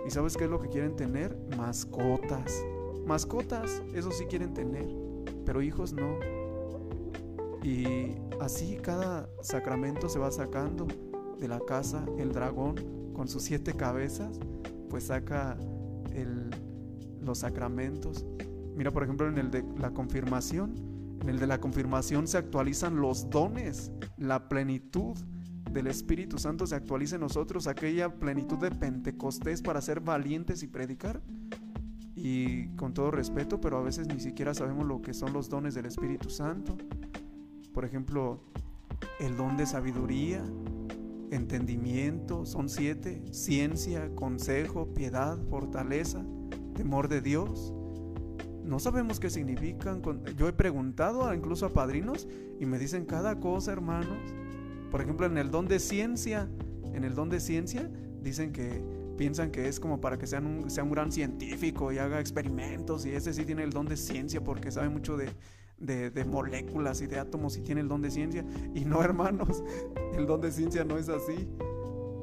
¿Y 0.06 0.10
sabes 0.10 0.36
qué 0.36 0.44
es 0.44 0.50
lo 0.50 0.60
que 0.60 0.68
quieren 0.68 0.96
tener? 0.96 1.36
Mascotas. 1.56 2.64
Mascotas, 3.06 3.82
eso 3.94 4.10
sí 4.10 4.24
quieren 4.24 4.54
tener, 4.54 4.88
pero 5.44 5.60
hijos 5.62 5.92
no. 5.92 6.41
Y 7.62 8.16
así 8.40 8.76
cada 8.82 9.28
sacramento 9.42 10.08
se 10.08 10.18
va 10.18 10.30
sacando 10.30 10.86
de 11.38 11.48
la 11.48 11.60
casa, 11.60 12.04
el 12.18 12.32
dragón 12.32 13.12
con 13.14 13.28
sus 13.28 13.42
siete 13.42 13.74
cabezas, 13.74 14.40
pues 14.88 15.04
saca 15.04 15.56
los 17.20 17.38
sacramentos. 17.38 18.26
Mira, 18.74 18.90
por 18.90 19.04
ejemplo, 19.04 19.28
en 19.28 19.38
el 19.38 19.50
de 19.50 19.64
la 19.78 19.92
confirmación, 19.92 20.74
en 21.20 21.28
el 21.28 21.38
de 21.38 21.46
la 21.46 21.60
confirmación 21.60 22.26
se 22.26 22.38
actualizan 22.38 22.96
los 22.96 23.30
dones, 23.30 23.92
la 24.16 24.48
plenitud 24.48 25.16
del 25.70 25.86
Espíritu 25.86 26.38
Santo 26.38 26.66
se 26.66 26.74
actualiza 26.74 27.14
en 27.14 27.22
nosotros, 27.22 27.66
aquella 27.66 28.18
plenitud 28.18 28.58
de 28.58 28.70
Pentecostés 28.70 29.62
para 29.62 29.80
ser 29.80 30.00
valientes 30.00 30.62
y 30.62 30.66
predicar. 30.66 31.22
Y 32.14 32.68
con 32.76 32.92
todo 32.92 33.10
respeto, 33.10 33.60
pero 33.60 33.78
a 33.78 33.82
veces 33.82 34.06
ni 34.06 34.20
siquiera 34.20 34.52
sabemos 34.52 34.86
lo 34.86 35.00
que 35.00 35.14
son 35.14 35.32
los 35.32 35.48
dones 35.48 35.74
del 35.74 35.86
Espíritu 35.86 36.28
Santo. 36.28 36.76
Por 37.72 37.84
ejemplo, 37.84 38.40
el 39.20 39.36
don 39.36 39.56
de 39.56 39.66
sabiduría, 39.66 40.44
entendimiento, 41.30 42.44
son 42.44 42.68
siete, 42.68 43.22
ciencia, 43.30 44.14
consejo, 44.14 44.92
piedad, 44.92 45.38
fortaleza, 45.48 46.24
temor 46.74 47.08
de 47.08 47.20
Dios. 47.20 47.72
No 48.64 48.78
sabemos 48.78 49.18
qué 49.18 49.30
significan. 49.30 50.02
Yo 50.36 50.48
he 50.48 50.52
preguntado 50.52 51.32
incluso 51.34 51.66
a 51.66 51.70
padrinos 51.70 52.28
y 52.60 52.66
me 52.66 52.78
dicen 52.78 53.06
cada 53.06 53.40
cosa, 53.40 53.72
hermanos. 53.72 54.18
Por 54.90 55.00
ejemplo, 55.00 55.26
en 55.26 55.38
el 55.38 55.50
don 55.50 55.66
de 55.66 55.78
ciencia, 55.78 56.48
en 56.92 57.04
el 57.04 57.14
don 57.14 57.30
de 57.30 57.40
ciencia 57.40 57.90
dicen 58.20 58.52
que 58.52 58.84
piensan 59.16 59.50
que 59.50 59.68
es 59.68 59.80
como 59.80 60.00
para 60.00 60.18
que 60.18 60.26
sean 60.26 60.46
un, 60.46 60.70
sea 60.70 60.84
un 60.84 60.90
gran 60.90 61.10
científico 61.10 61.92
y 61.92 61.98
haga 61.98 62.20
experimentos 62.20 63.04
y 63.06 63.10
ese 63.10 63.32
sí 63.32 63.44
tiene 63.44 63.62
el 63.62 63.70
don 63.70 63.86
de 63.86 63.96
ciencia 63.96 64.42
porque 64.42 64.70
sabe 64.70 64.88
mucho 64.88 65.16
de, 65.16 65.28
de, 65.82 66.24
moléculas 66.24 67.00
y 67.02 67.06
de 67.06 67.18
átomos 67.18 67.56
y 67.56 67.60
tiene 67.60 67.80
el 67.80 67.88
don 67.88 68.00
de 68.00 68.10
ciencia. 68.10 68.44
Y 68.74 68.84
no, 68.84 69.02
hermanos, 69.04 69.62
el 70.14 70.26
don 70.26 70.40
de 70.40 70.50
ciencia 70.50 70.84
no 70.84 70.98
es 70.98 71.08
así. 71.08 71.48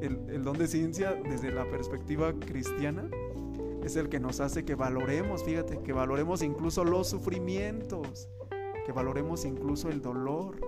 El, 0.02 0.20
el 0.30 0.44
don 0.44 0.58
de 0.58 0.68
ciencia, 0.68 1.14
desde 1.14 1.52
la 1.52 1.70
perspectiva 1.70 2.34
cristiana, 2.34 3.10
es 3.84 3.96
el 3.96 4.10
que 4.10 4.20
nos 4.20 4.40
hace 4.40 4.64
que 4.64 4.76
valoremos, 4.76 5.44
fíjate, 5.44 5.80
que 5.80 5.94
valoremos 5.94 6.42
incluso 6.42 6.84
los 6.84 7.10
sufrimientos, 7.10 8.30
que 8.86 8.92
valoremos 8.92 9.46
incluso 9.46 9.90
el 9.90 10.02
dolor, 10.02 10.60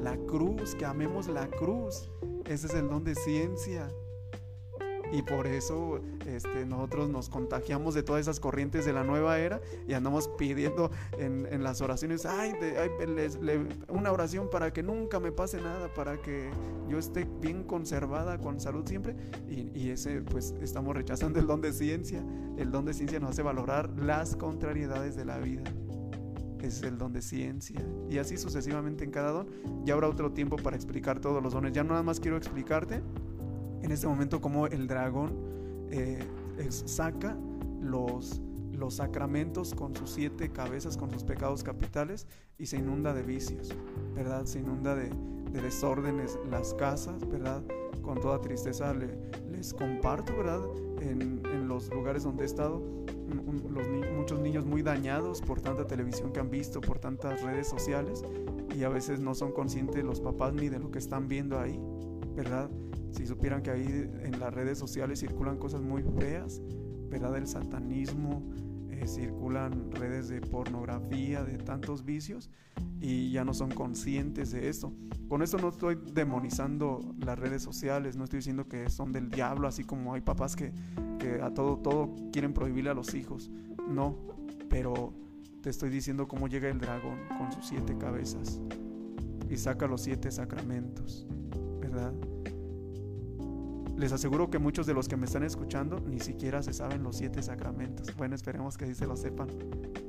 la 0.00 0.16
cruz, 0.16 0.74
que 0.74 0.84
amemos 0.84 1.28
la 1.28 1.48
cruz. 1.48 2.10
Ese 2.44 2.66
es 2.66 2.74
el 2.74 2.88
don 2.88 3.04
de 3.04 3.14
ciencia. 3.14 3.88
Y 5.12 5.22
por 5.22 5.46
eso 5.46 6.00
este, 6.26 6.66
nosotros 6.66 7.08
nos 7.08 7.28
contagiamos 7.28 7.94
de 7.94 8.02
todas 8.02 8.22
esas 8.22 8.40
corrientes 8.40 8.84
de 8.84 8.92
la 8.92 9.04
nueva 9.04 9.38
era 9.38 9.60
y 9.86 9.94
andamos 9.94 10.28
pidiendo 10.38 10.90
en, 11.18 11.62
las 11.62 11.80
oraciones, 11.80 12.26
ay, 12.26 12.52
una 13.88 14.12
oración 14.12 14.48
para 14.50 14.72
que 14.72 14.82
nunca 14.82 15.18
me 15.18 15.32
pase 15.32 15.60
nada, 15.60 15.92
para 15.94 16.20
que 16.20 16.50
yo 16.88 16.98
esté 16.98 17.26
bien 17.40 17.64
conservada, 17.64 18.38
con 18.38 18.60
salud 18.60 18.86
siempre. 18.86 19.16
Y, 19.48 19.70
y 19.78 19.90
ese, 19.90 20.20
pues 20.22 20.54
estamos 20.60 20.94
rechazando 20.94 21.38
el 21.38 21.46
don 21.46 21.60
de 21.60 21.72
ciencia. 21.72 22.22
El 22.56 22.70
don 22.70 22.84
de 22.84 22.94
ciencia 22.94 23.18
nos 23.20 23.30
hace 23.30 23.42
valorar 23.42 23.90
las 23.98 24.36
contrariedades 24.36 25.16
de 25.16 25.24
la 25.24 25.38
vida 25.38 25.64
es 26.60 26.82
el 26.82 26.98
don 26.98 27.12
de 27.12 27.22
ciencia. 27.22 27.80
Y 28.10 28.18
así 28.18 28.36
sucesivamente 28.36 29.04
en 29.04 29.10
cada 29.10 29.30
don. 29.30 29.48
Ya 29.84 29.94
habrá 29.94 30.08
otro 30.08 30.32
tiempo 30.32 30.56
para 30.56 30.76
explicar 30.76 31.20
todos 31.20 31.42
los 31.42 31.52
dones. 31.52 31.72
Ya 31.72 31.84
nada 31.84 32.02
más 32.02 32.20
quiero 32.20 32.36
explicarte 32.36 33.00
en 33.82 33.92
este 33.92 34.06
momento 34.06 34.40
como 34.40 34.66
el 34.66 34.86
dragón 34.86 35.32
eh, 35.90 36.24
saca 36.70 37.36
los, 37.80 38.40
sacramentos 38.90 39.74
con 39.74 39.94
sus 39.94 40.10
siete 40.10 40.50
cabezas, 40.50 40.96
con 40.96 41.10
sus 41.10 41.24
pecados 41.24 41.62
capitales 41.62 42.26
y 42.58 42.66
se 42.66 42.76
inunda 42.76 43.12
de 43.12 43.22
vicios, 43.22 43.74
¿verdad? 44.14 44.44
Se 44.46 44.60
inunda 44.60 44.94
de, 44.94 45.10
desórdenes 45.52 46.38
las 46.48 46.74
casas, 46.74 47.28
¿verdad? 47.28 47.62
Con 48.02 48.20
toda 48.20 48.40
tristeza 48.40 48.94
les 48.94 49.74
comparto, 49.74 50.36
¿verdad? 50.36 50.62
En, 51.00 51.42
los 51.68 51.90
lugares 51.90 52.22
donde 52.22 52.44
he 52.44 52.46
estado, 52.46 52.80
muchos 54.16 54.40
niños 54.40 54.64
muy 54.64 54.80
dañados 54.82 55.42
por 55.42 55.60
tanta 55.60 55.86
televisión 55.86 56.32
que 56.32 56.40
han 56.40 56.48
visto, 56.48 56.80
por 56.80 56.98
tantas 56.98 57.42
redes 57.42 57.68
sociales 57.68 58.22
y 58.74 58.84
a 58.84 58.88
veces 58.88 59.20
no 59.20 59.34
son 59.34 59.52
conscientes 59.52 60.02
los 60.02 60.20
papás 60.20 60.54
ni 60.54 60.70
de 60.70 60.78
lo 60.78 60.90
que 60.90 60.98
están 60.98 61.28
viendo 61.28 61.60
ahí, 61.60 61.78
¿verdad? 62.38 62.70
Si 63.10 63.26
supieran 63.26 63.62
que 63.62 63.72
ahí 63.72 64.10
en 64.22 64.38
las 64.38 64.54
redes 64.54 64.78
sociales 64.78 65.18
circulan 65.18 65.58
cosas 65.58 65.82
muy 65.82 66.04
feas, 66.20 66.62
¿verdad? 67.10 67.32
Del 67.32 67.48
satanismo, 67.48 68.48
eh, 68.90 69.08
circulan 69.08 69.90
redes 69.90 70.28
de 70.28 70.40
pornografía, 70.40 71.42
de 71.42 71.58
tantos 71.58 72.04
vicios 72.04 72.48
y 73.00 73.32
ya 73.32 73.44
no 73.44 73.54
son 73.54 73.70
conscientes 73.70 74.52
de 74.52 74.68
esto. 74.68 74.92
Con 75.28 75.42
esto 75.42 75.58
no 75.58 75.70
estoy 75.70 75.98
demonizando 76.12 77.00
las 77.18 77.36
redes 77.36 77.60
sociales, 77.60 78.16
no 78.16 78.22
estoy 78.22 78.38
diciendo 78.38 78.68
que 78.68 78.88
son 78.88 79.10
del 79.10 79.30
diablo, 79.30 79.66
así 79.66 79.82
como 79.82 80.14
hay 80.14 80.20
papás 80.20 80.54
que, 80.54 80.72
que 81.18 81.42
a 81.42 81.52
todo, 81.52 81.78
todo 81.78 82.14
quieren 82.32 82.54
prohibirle 82.54 82.90
a 82.90 82.94
los 82.94 83.14
hijos. 83.14 83.50
No, 83.88 84.16
pero 84.68 85.12
te 85.60 85.70
estoy 85.70 85.90
diciendo 85.90 86.28
cómo 86.28 86.46
llega 86.46 86.68
el 86.68 86.78
dragón 86.78 87.18
con 87.36 87.50
sus 87.50 87.66
siete 87.66 87.98
cabezas 87.98 88.60
y 89.50 89.56
saca 89.56 89.88
los 89.88 90.02
siete 90.02 90.30
sacramentos, 90.30 91.26
Les 93.98 94.12
aseguro 94.12 94.48
que 94.48 94.60
muchos 94.60 94.86
de 94.86 94.94
los 94.94 95.08
que 95.08 95.16
me 95.16 95.26
están 95.26 95.42
escuchando 95.42 96.00
ni 96.00 96.20
siquiera 96.20 96.62
se 96.62 96.72
saben 96.72 97.02
los 97.02 97.16
siete 97.16 97.42
sacramentos. 97.42 98.14
Bueno, 98.16 98.36
esperemos 98.36 98.76
que 98.78 98.86
sí 98.86 98.94
se 98.94 99.06
lo 99.06 99.16
sepan. 99.16 99.48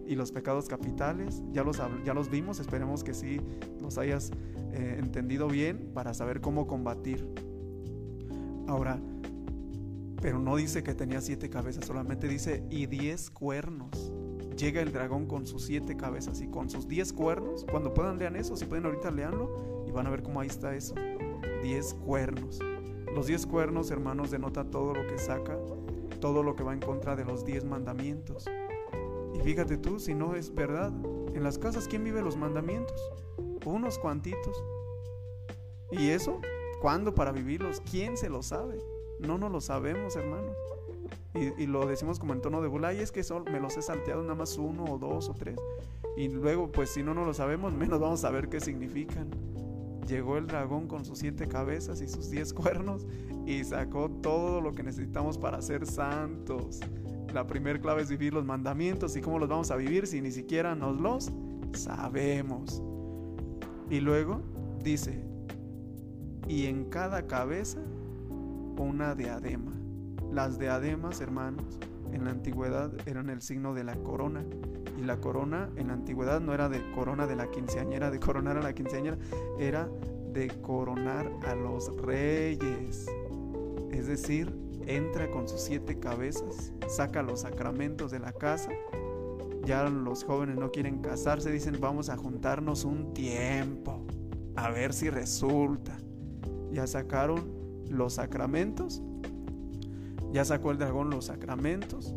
Y 0.05 0.15
los 0.15 0.31
pecados 0.31 0.67
capitales, 0.67 1.41
ya 1.51 1.63
los, 1.63 1.81
ya 2.05 2.13
los 2.13 2.29
vimos, 2.29 2.59
esperemos 2.59 3.03
que 3.03 3.15
sí 3.15 3.41
los 3.81 3.97
hayas 3.97 4.31
eh, 4.73 4.97
entendido 4.99 5.47
bien 5.47 5.91
para 5.93 6.13
saber 6.13 6.39
cómo 6.39 6.67
combatir. 6.67 7.27
Ahora, 8.67 8.99
pero 10.21 10.37
no 10.37 10.55
dice 10.55 10.83
que 10.83 10.93
tenía 10.93 11.19
siete 11.21 11.49
cabezas, 11.49 11.85
solamente 11.85 12.27
dice 12.27 12.63
y 12.69 12.85
diez 12.85 13.31
cuernos. 13.31 14.11
Llega 14.55 14.81
el 14.81 14.91
dragón 14.91 15.25
con 15.25 15.47
sus 15.47 15.63
siete 15.63 15.95
cabezas 15.97 16.41
y 16.41 16.47
con 16.47 16.69
sus 16.69 16.87
diez 16.87 17.11
cuernos. 17.11 17.65
Cuando 17.71 17.93
puedan 17.93 18.19
lean 18.19 18.35
eso, 18.35 18.55
si 18.55 18.65
pueden 18.65 18.85
ahorita 18.85 19.09
leanlo 19.09 19.85
y 19.87 19.91
van 19.91 20.05
a 20.05 20.09
ver 20.11 20.21
cómo 20.21 20.41
ahí 20.41 20.47
está 20.47 20.75
eso. 20.75 20.93
Diez 21.61 21.93
cuernos. 21.93 22.59
Los 23.13 23.27
diez 23.27 23.45
cuernos, 23.45 23.91
hermanos, 23.91 24.31
denota 24.31 24.63
todo 24.63 24.93
lo 24.93 25.05
que 25.07 25.17
saca, 25.17 25.57
todo 26.21 26.41
lo 26.41 26.55
que 26.55 26.63
va 26.63 26.73
en 26.73 26.79
contra 26.79 27.15
de 27.15 27.25
los 27.25 27.43
diez 27.43 27.65
mandamientos. 27.65 28.45
Y 29.33 29.39
fíjate 29.39 29.77
tú, 29.77 29.99
si 29.99 30.13
no 30.13 30.35
es 30.35 30.53
verdad, 30.53 30.93
en 31.33 31.43
las 31.43 31.57
casas, 31.57 31.87
¿quién 31.87 32.03
vive 32.03 32.21
los 32.21 32.37
mandamientos? 32.37 33.01
Unos 33.65 33.99
cuantitos. 33.99 34.63
¿Y 35.91 36.09
eso? 36.09 36.39
¿Cuándo 36.81 37.13
para 37.13 37.31
vivirlos? 37.31 37.81
¿Quién 37.89 38.15
se 38.15 38.29
lo 38.29 38.41
sabe? 38.41 38.77
No 39.19 39.37
nos 39.37 39.51
lo 39.51 39.59
sabemos, 39.59 40.15
hermanos. 40.15 40.55
Y, 41.35 41.67
lo 41.67 41.85
decimos 41.85 42.19
como 42.19 42.33
en 42.33 42.41
tono 42.41 42.61
de 42.61 42.67
burla, 42.67 42.93
y 42.93 42.99
es 42.99 43.11
que 43.11 43.23
son, 43.23 43.43
me 43.51 43.59
los 43.59 43.77
he 43.77 43.81
salteado 43.81 44.21
nada 44.21 44.35
más 44.35 44.57
uno 44.57 44.85
o 44.85 44.97
dos 44.97 45.29
o 45.29 45.33
tres. 45.33 45.57
Y 46.17 46.27
luego, 46.29 46.71
pues 46.71 46.89
si 46.89 47.03
no 47.03 47.13
nos 47.13 47.25
lo 47.25 47.33
sabemos, 47.33 47.73
menos 47.75 47.99
vamos 47.99 48.19
a 48.19 48.27
saber 48.27 48.49
qué 48.49 48.59
significan 48.59 49.29
llegó 50.09 50.37
el 50.37 50.47
dragón 50.47 50.87
con 50.87 51.05
sus 51.05 51.19
siete 51.19 51.47
cabezas 51.47 52.01
y 52.01 52.09
sus 52.09 52.29
diez 52.29 52.53
cuernos 52.53 53.05
y 53.45 53.63
sacó 53.63 54.09
todo 54.09 54.59
lo 54.59 54.73
que 54.73 54.83
necesitamos 54.83 55.37
para 55.37 55.61
ser 55.61 55.85
santos. 55.85 56.81
La 57.33 57.45
primera 57.45 57.79
clave 57.79 58.01
es 58.01 58.09
vivir 58.09 58.33
los 58.33 58.43
mandamientos 58.43 59.15
y 59.15 59.21
cómo 59.21 59.39
los 59.39 59.47
vamos 59.47 59.71
a 59.71 59.75
vivir 59.75 60.07
si 60.07 60.19
ni 60.19 60.31
siquiera 60.31 60.75
nos 60.75 60.99
los 60.99 61.31
sabemos. 61.73 62.81
Y 63.89 63.99
luego 63.99 64.41
dice, 64.83 65.23
y 66.47 66.65
en 66.65 66.85
cada 66.85 67.27
cabeza 67.27 67.79
una 68.77 69.13
diadema. 69.13 69.73
Las 70.31 70.57
diademas, 70.57 71.21
hermanos, 71.21 71.79
en 72.13 72.25
la 72.25 72.31
antigüedad 72.31 72.91
eran 73.07 73.29
el 73.29 73.41
signo 73.41 73.73
de 73.73 73.83
la 73.83 73.95
corona. 73.95 74.43
Y 74.97 75.03
la 75.03 75.17
corona 75.21 75.69
en 75.75 75.87
la 75.87 75.93
antigüedad 75.93 76.41
no 76.41 76.53
era 76.53 76.69
de 76.69 76.81
corona 76.91 77.25
de 77.25 77.35
la 77.35 77.49
quinceañera, 77.49 78.11
de 78.11 78.19
coronar 78.19 78.57
a 78.57 78.61
la 78.61 78.73
quinceañera, 78.73 79.17
era 79.57 79.89
de 80.33 80.47
coronar 80.61 81.31
a 81.47 81.55
los 81.55 81.95
reyes. 82.01 83.07
Es 83.91 84.07
decir, 84.07 84.53
entra 84.85 85.29
con 85.29 85.47
sus 85.47 85.61
siete 85.61 85.99
cabezas, 85.99 86.73
saca 86.87 87.21
los 87.21 87.41
sacramentos 87.41 88.11
de 88.11 88.19
la 88.19 88.33
casa, 88.33 88.71
ya 89.65 89.87
los 89.87 90.23
jóvenes 90.23 90.57
no 90.57 90.71
quieren 90.71 90.99
casarse, 90.99 91.51
dicen 91.51 91.77
vamos 91.79 92.09
a 92.09 92.17
juntarnos 92.17 92.85
un 92.85 93.13
tiempo, 93.13 94.05
a 94.55 94.69
ver 94.71 94.93
si 94.93 95.09
resulta. 95.09 95.97
Ya 96.71 96.87
sacaron 96.87 97.51
los 97.89 98.13
sacramentos, 98.13 99.01
ya 100.31 100.45
sacó 100.45 100.71
el 100.71 100.77
dragón 100.77 101.09
los 101.09 101.25
sacramentos, 101.25 102.15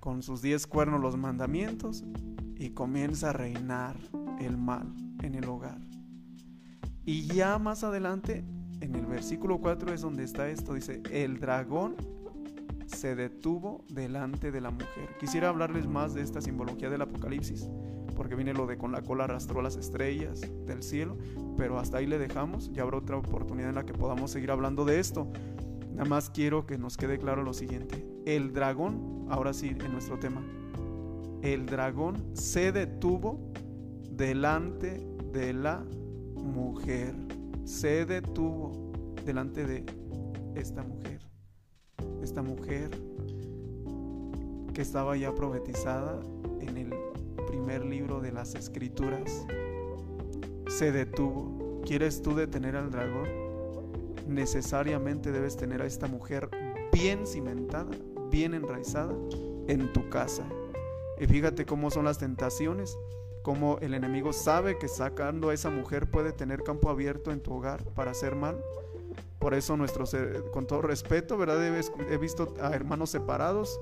con 0.00 0.22
sus 0.22 0.42
diez 0.42 0.66
cuernos 0.66 1.00
los 1.00 1.16
mandamientos, 1.16 2.04
y 2.56 2.70
comienza 2.70 3.30
a 3.30 3.32
reinar 3.32 3.96
el 4.38 4.56
mal 4.56 4.94
en 5.22 5.34
el 5.34 5.48
hogar. 5.48 5.80
Y 7.04 7.26
ya 7.26 7.58
más 7.58 7.84
adelante, 7.84 8.44
en 8.80 8.94
el 8.94 9.06
versículo 9.06 9.60
4 9.60 9.92
es 9.94 10.02
donde 10.02 10.24
está 10.24 10.48
esto, 10.48 10.74
dice, 10.74 11.02
el 11.10 11.40
dragón 11.40 11.96
se 12.86 13.14
detuvo 13.14 13.84
delante 13.88 14.50
de 14.50 14.60
la 14.60 14.70
mujer. 14.70 15.16
Quisiera 15.18 15.48
hablarles 15.48 15.86
más 15.86 16.14
de 16.14 16.22
esta 16.22 16.40
simbología 16.40 16.90
del 16.90 17.02
Apocalipsis, 17.02 17.68
porque 18.16 18.34
viene 18.34 18.52
lo 18.52 18.66
de 18.66 18.76
con 18.76 18.92
la 18.92 19.02
cola 19.02 19.24
arrastró 19.24 19.62
las 19.62 19.76
estrellas 19.76 20.40
del 20.66 20.82
cielo, 20.82 21.16
pero 21.56 21.78
hasta 21.78 21.98
ahí 21.98 22.06
le 22.06 22.18
dejamos, 22.18 22.70
ya 22.72 22.82
habrá 22.82 22.98
otra 22.98 23.16
oportunidad 23.16 23.70
en 23.70 23.76
la 23.76 23.86
que 23.86 23.94
podamos 23.94 24.30
seguir 24.30 24.50
hablando 24.50 24.84
de 24.84 25.00
esto. 25.00 25.30
Nada 25.92 26.08
más 26.08 26.30
quiero 26.30 26.66
que 26.66 26.78
nos 26.78 26.96
quede 26.96 27.18
claro 27.18 27.42
lo 27.42 27.52
siguiente, 27.52 28.04
el 28.26 28.52
dragón, 28.52 29.26
ahora 29.28 29.52
sí, 29.52 29.68
en 29.68 29.92
nuestro 29.92 30.18
tema, 30.18 30.42
el 31.42 31.66
dragón 31.66 32.16
se 32.34 32.72
detuvo 32.72 33.52
delante 34.10 35.06
de 35.32 35.52
la 35.52 35.84
mujer, 36.36 37.14
se 37.64 38.06
detuvo 38.06 38.92
delante 39.24 39.66
de 39.66 39.84
esta 40.54 40.82
mujer 40.82 41.30
esta 42.22 42.42
mujer 42.42 42.90
que 44.74 44.82
estaba 44.82 45.16
ya 45.16 45.34
profetizada 45.34 46.20
en 46.60 46.76
el 46.76 46.94
primer 47.48 47.84
libro 47.84 48.20
de 48.20 48.32
las 48.32 48.54
escrituras, 48.54 49.46
se 50.68 50.92
detuvo. 50.92 51.80
¿Quieres 51.84 52.22
tú 52.22 52.34
detener 52.34 52.76
al 52.76 52.90
dragón? 52.90 53.49
Necesariamente 54.30 55.32
debes 55.32 55.56
tener 55.56 55.82
a 55.82 55.86
esta 55.86 56.06
mujer 56.06 56.48
bien 56.92 57.26
cimentada, 57.26 57.90
bien 58.30 58.54
enraizada 58.54 59.14
en 59.68 59.92
tu 59.92 60.08
casa. 60.08 60.48
Y 61.18 61.26
fíjate 61.26 61.66
cómo 61.66 61.90
son 61.90 62.06
las 62.06 62.18
tentaciones, 62.18 62.96
cómo 63.42 63.78
el 63.80 63.92
enemigo 63.92 64.32
sabe 64.32 64.78
que 64.78 64.88
sacando 64.88 65.50
a 65.50 65.54
esa 65.54 65.68
mujer 65.68 66.10
puede 66.10 66.32
tener 66.32 66.62
campo 66.62 66.88
abierto 66.88 67.30
en 67.30 67.42
tu 67.42 67.52
hogar 67.52 67.84
para 67.94 68.12
hacer 68.12 68.36
mal 68.36 68.62
por 69.40 69.54
eso 69.54 69.76
nuestros, 69.76 70.14
con 70.52 70.66
todo 70.66 70.82
respeto, 70.82 71.38
¿verdad? 71.38 71.58
He 72.10 72.18
visto 72.18 72.54
a 72.60 72.74
hermanos 72.74 73.08
separados, 73.08 73.80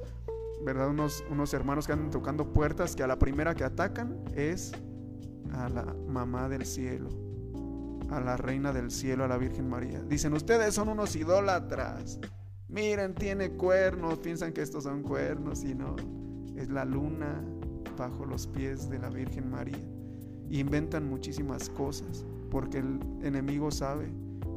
¿verdad? 0.62 0.88
Unos, 0.88 1.24
unos 1.30 1.52
hermanos 1.52 1.86
que 1.86 1.92
andan 1.92 2.10
tocando 2.10 2.52
puertas 2.52 2.94
que 2.94 3.02
a 3.02 3.08
la 3.08 3.18
primera 3.18 3.56
que 3.56 3.64
atacan 3.64 4.24
es 4.36 4.72
a 5.52 5.68
la 5.68 5.84
mamá 6.06 6.48
del 6.48 6.64
cielo, 6.64 7.08
a 8.10 8.20
la 8.20 8.36
reina 8.36 8.72
del 8.72 8.90
cielo, 8.90 9.24
a 9.24 9.28
la 9.28 9.38
Virgen 9.38 9.68
María. 9.68 10.02
Dicen, 10.02 10.32
ustedes 10.32 10.74
son 10.74 10.88
unos 10.88 11.14
idólatras. 11.16 12.18
Miren, 12.68 13.14
tiene 13.14 13.50
cuernos, 13.52 14.18
piensan 14.18 14.52
que 14.52 14.62
estos 14.62 14.84
son 14.84 15.02
cuernos 15.02 15.64
y 15.64 15.74
no, 15.74 15.96
es 16.56 16.68
la 16.68 16.84
luna 16.84 17.42
bajo 17.96 18.26
los 18.26 18.46
pies 18.46 18.88
de 18.90 18.98
la 18.98 19.08
Virgen 19.08 19.50
María. 19.50 19.78
inventan 20.50 21.08
muchísimas 21.08 21.68
cosas 21.70 22.24
porque 22.50 22.78
el 22.78 23.00
enemigo 23.22 23.70
sabe 23.70 24.10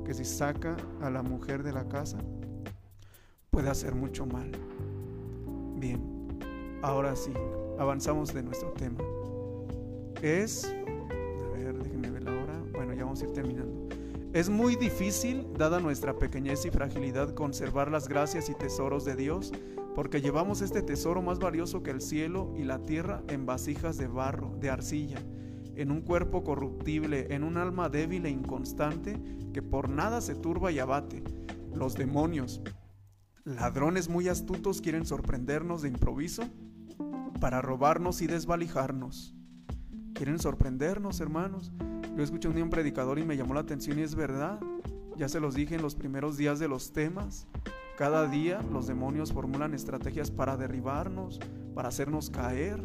que 0.05 0.13
si 0.13 0.23
saca 0.23 0.77
a 1.01 1.09
la 1.09 1.21
mujer 1.21 1.63
de 1.63 1.73
la 1.73 1.87
casa, 1.87 2.17
puede 3.49 3.69
hacer 3.69 3.93
mucho 3.93 4.25
mal. 4.25 4.51
Bien, 5.77 6.01
ahora 6.81 7.15
sí, 7.15 7.33
avanzamos 7.77 8.33
de 8.33 8.43
nuestro 8.43 8.71
tema. 8.71 9.03
Es, 10.21 10.73
ir 13.19 13.31
terminando. 13.33 13.89
Es 14.31 14.49
muy 14.49 14.77
difícil, 14.77 15.45
dada 15.57 15.81
nuestra 15.81 16.17
pequeñez 16.17 16.65
y 16.65 16.71
fragilidad, 16.71 17.33
conservar 17.33 17.91
las 17.91 18.07
gracias 18.07 18.47
y 18.47 18.53
tesoros 18.53 19.03
de 19.03 19.17
Dios, 19.17 19.51
porque 19.93 20.21
llevamos 20.21 20.61
este 20.61 20.81
tesoro 20.81 21.21
más 21.21 21.39
valioso 21.39 21.83
que 21.83 21.91
el 21.91 21.99
cielo 21.99 22.53
y 22.55 22.63
la 22.63 22.81
tierra 22.81 23.23
en 23.27 23.45
vasijas 23.45 23.97
de 23.97 24.07
barro, 24.07 24.55
de 24.57 24.69
arcilla 24.69 25.21
en 25.75 25.91
un 25.91 26.01
cuerpo 26.01 26.43
corruptible, 26.43 27.33
en 27.33 27.43
un 27.43 27.57
alma 27.57 27.89
débil 27.89 28.25
e 28.25 28.29
inconstante 28.29 29.19
que 29.53 29.61
por 29.61 29.89
nada 29.89 30.21
se 30.21 30.35
turba 30.35 30.71
y 30.71 30.79
abate. 30.79 31.23
Los 31.73 31.95
demonios, 31.95 32.61
ladrones 33.43 34.09
muy 34.09 34.27
astutos, 34.27 34.81
quieren 34.81 35.05
sorprendernos 35.05 35.81
de 35.81 35.89
improviso 35.89 36.43
para 37.39 37.61
robarnos 37.61 38.21
y 38.21 38.27
desvalijarnos. 38.27 39.35
Quieren 40.13 40.39
sorprendernos, 40.39 41.19
hermanos. 41.21 41.71
Yo 42.15 42.23
escuché 42.23 42.49
un 42.49 42.55
día 42.55 42.63
un 42.63 42.69
predicador 42.69 43.19
y 43.19 43.23
me 43.23 43.37
llamó 43.37 43.53
la 43.53 43.61
atención 43.61 43.97
y 43.97 44.01
es 44.01 44.15
verdad. 44.15 44.59
Ya 45.15 45.29
se 45.29 45.39
los 45.39 45.55
dije 45.55 45.75
en 45.75 45.81
los 45.81 45.95
primeros 45.95 46.35
días 46.35 46.59
de 46.59 46.67
los 46.67 46.91
temas. 46.91 47.47
Cada 47.97 48.27
día 48.27 48.61
los 48.71 48.87
demonios 48.87 49.31
formulan 49.31 49.73
estrategias 49.73 50.29
para 50.29 50.57
derribarnos, 50.57 51.39
para 51.73 51.87
hacernos 51.87 52.29
caer. 52.29 52.81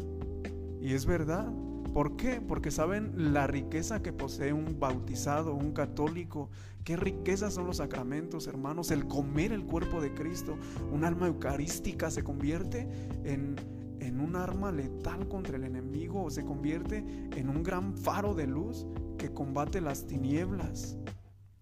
Y 0.81 0.93
es 0.93 1.05
verdad. 1.05 1.51
¿Por 1.93 2.15
qué? 2.15 2.39
Porque 2.39 2.71
saben 2.71 3.33
la 3.33 3.47
riqueza 3.47 4.01
que 4.01 4.13
posee 4.13 4.53
un 4.53 4.79
bautizado, 4.79 5.53
un 5.53 5.73
católico. 5.73 6.49
Qué 6.85 6.95
riqueza 6.95 7.51
son 7.51 7.67
los 7.67 7.77
sacramentos, 7.77 8.47
hermanos. 8.47 8.91
El 8.91 9.07
comer 9.07 9.51
el 9.51 9.65
cuerpo 9.65 9.99
de 9.99 10.13
Cristo. 10.13 10.57
Un 10.91 11.03
alma 11.03 11.27
eucarística 11.27 12.11
se 12.11 12.23
convierte 12.23 12.87
en, 13.25 13.55
en 13.99 14.19
un 14.19 14.35
arma 14.35 14.71
letal 14.71 15.27
contra 15.27 15.57
el 15.57 15.63
enemigo. 15.63 16.29
Se 16.29 16.43
convierte 16.45 16.97
en 17.35 17.49
un 17.49 17.63
gran 17.63 17.95
faro 17.95 18.33
de 18.33 18.47
luz 18.47 18.85
que 19.17 19.31
combate 19.31 19.81
las 19.81 20.05
tinieblas. 20.05 20.97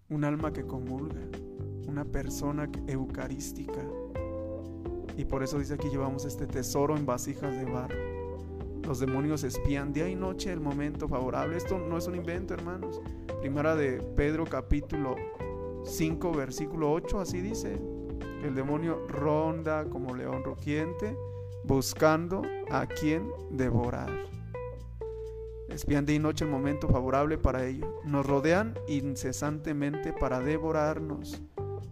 Un 0.08 0.24
alma 0.24 0.52
que 0.52 0.66
comulga. 0.66 1.20
Una 1.88 2.04
persona 2.04 2.70
eucarística. 2.86 3.80
Y 5.16 5.24
por 5.24 5.42
eso 5.42 5.58
dice 5.58 5.74
aquí 5.74 5.88
llevamos 5.88 6.24
este 6.24 6.46
tesoro 6.46 6.96
en 6.96 7.06
vasijas 7.06 7.56
de 7.56 7.64
barro. 7.64 7.96
Los 8.82 9.00
demonios 9.00 9.42
espían 9.42 9.92
día 9.92 10.08
y 10.08 10.14
noche 10.14 10.52
el 10.52 10.60
momento 10.60 11.08
favorable. 11.08 11.56
Esto 11.56 11.78
no 11.78 11.96
es 11.96 12.06
un 12.06 12.14
invento, 12.14 12.54
hermanos. 12.54 13.00
Primera 13.40 13.74
de 13.74 14.00
Pedro 14.14 14.44
capítulo 14.44 15.16
5 15.84 16.32
versículo 16.32 16.92
8, 16.92 17.20
así 17.20 17.40
dice. 17.40 17.80
El 18.44 18.54
demonio 18.54 19.06
ronda 19.08 19.86
como 19.86 20.14
león 20.14 20.44
rugiente 20.44 21.16
buscando 21.66 22.42
a 22.70 22.86
quien 22.86 23.28
devorar. 23.50 24.10
Espían 25.68 26.06
día 26.06 26.16
y 26.16 26.20
noche 26.20 26.44
el 26.44 26.50
momento 26.50 26.88
favorable 26.88 27.38
para 27.38 27.66
ello. 27.66 28.00
Nos 28.04 28.24
rodean 28.24 28.74
incesantemente 28.86 30.12
para 30.12 30.40
devorarnos 30.40 31.42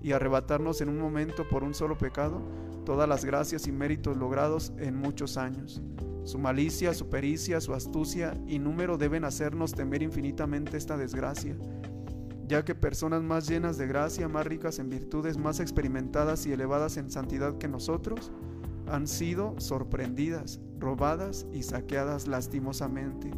y 0.00 0.12
arrebatarnos 0.12 0.80
en 0.80 0.88
un 0.90 0.98
momento 0.98 1.48
por 1.48 1.64
un 1.64 1.74
solo 1.74 1.98
pecado 1.98 2.40
todas 2.84 3.08
las 3.08 3.24
gracias 3.24 3.66
y 3.66 3.72
méritos 3.72 4.16
logrados 4.16 4.72
en 4.78 4.96
muchos 4.96 5.36
años. 5.36 5.82
Su 6.22 6.38
malicia, 6.38 6.94
su 6.94 7.10
pericia, 7.10 7.60
su 7.60 7.74
astucia 7.74 8.34
y 8.46 8.58
número 8.58 8.96
deben 8.96 9.24
hacernos 9.24 9.72
temer 9.72 10.02
infinitamente 10.02 10.76
esta 10.76 10.96
desgracia, 10.96 11.56
ya 12.46 12.64
que 12.64 12.74
personas 12.74 13.22
más 13.22 13.48
llenas 13.48 13.76
de 13.76 13.86
gracia, 13.86 14.28
más 14.28 14.46
ricas 14.46 14.78
en 14.78 14.88
virtudes, 14.88 15.36
más 15.36 15.60
experimentadas 15.60 16.46
y 16.46 16.52
elevadas 16.52 16.96
en 16.96 17.10
santidad 17.10 17.58
que 17.58 17.68
nosotros, 17.68 18.30
han 18.86 19.06
sido 19.06 19.54
sorprendidas, 19.58 20.60
robadas 20.78 21.46
y 21.52 21.62
saqueadas 21.62 22.26
lastimosamente. 22.26 23.30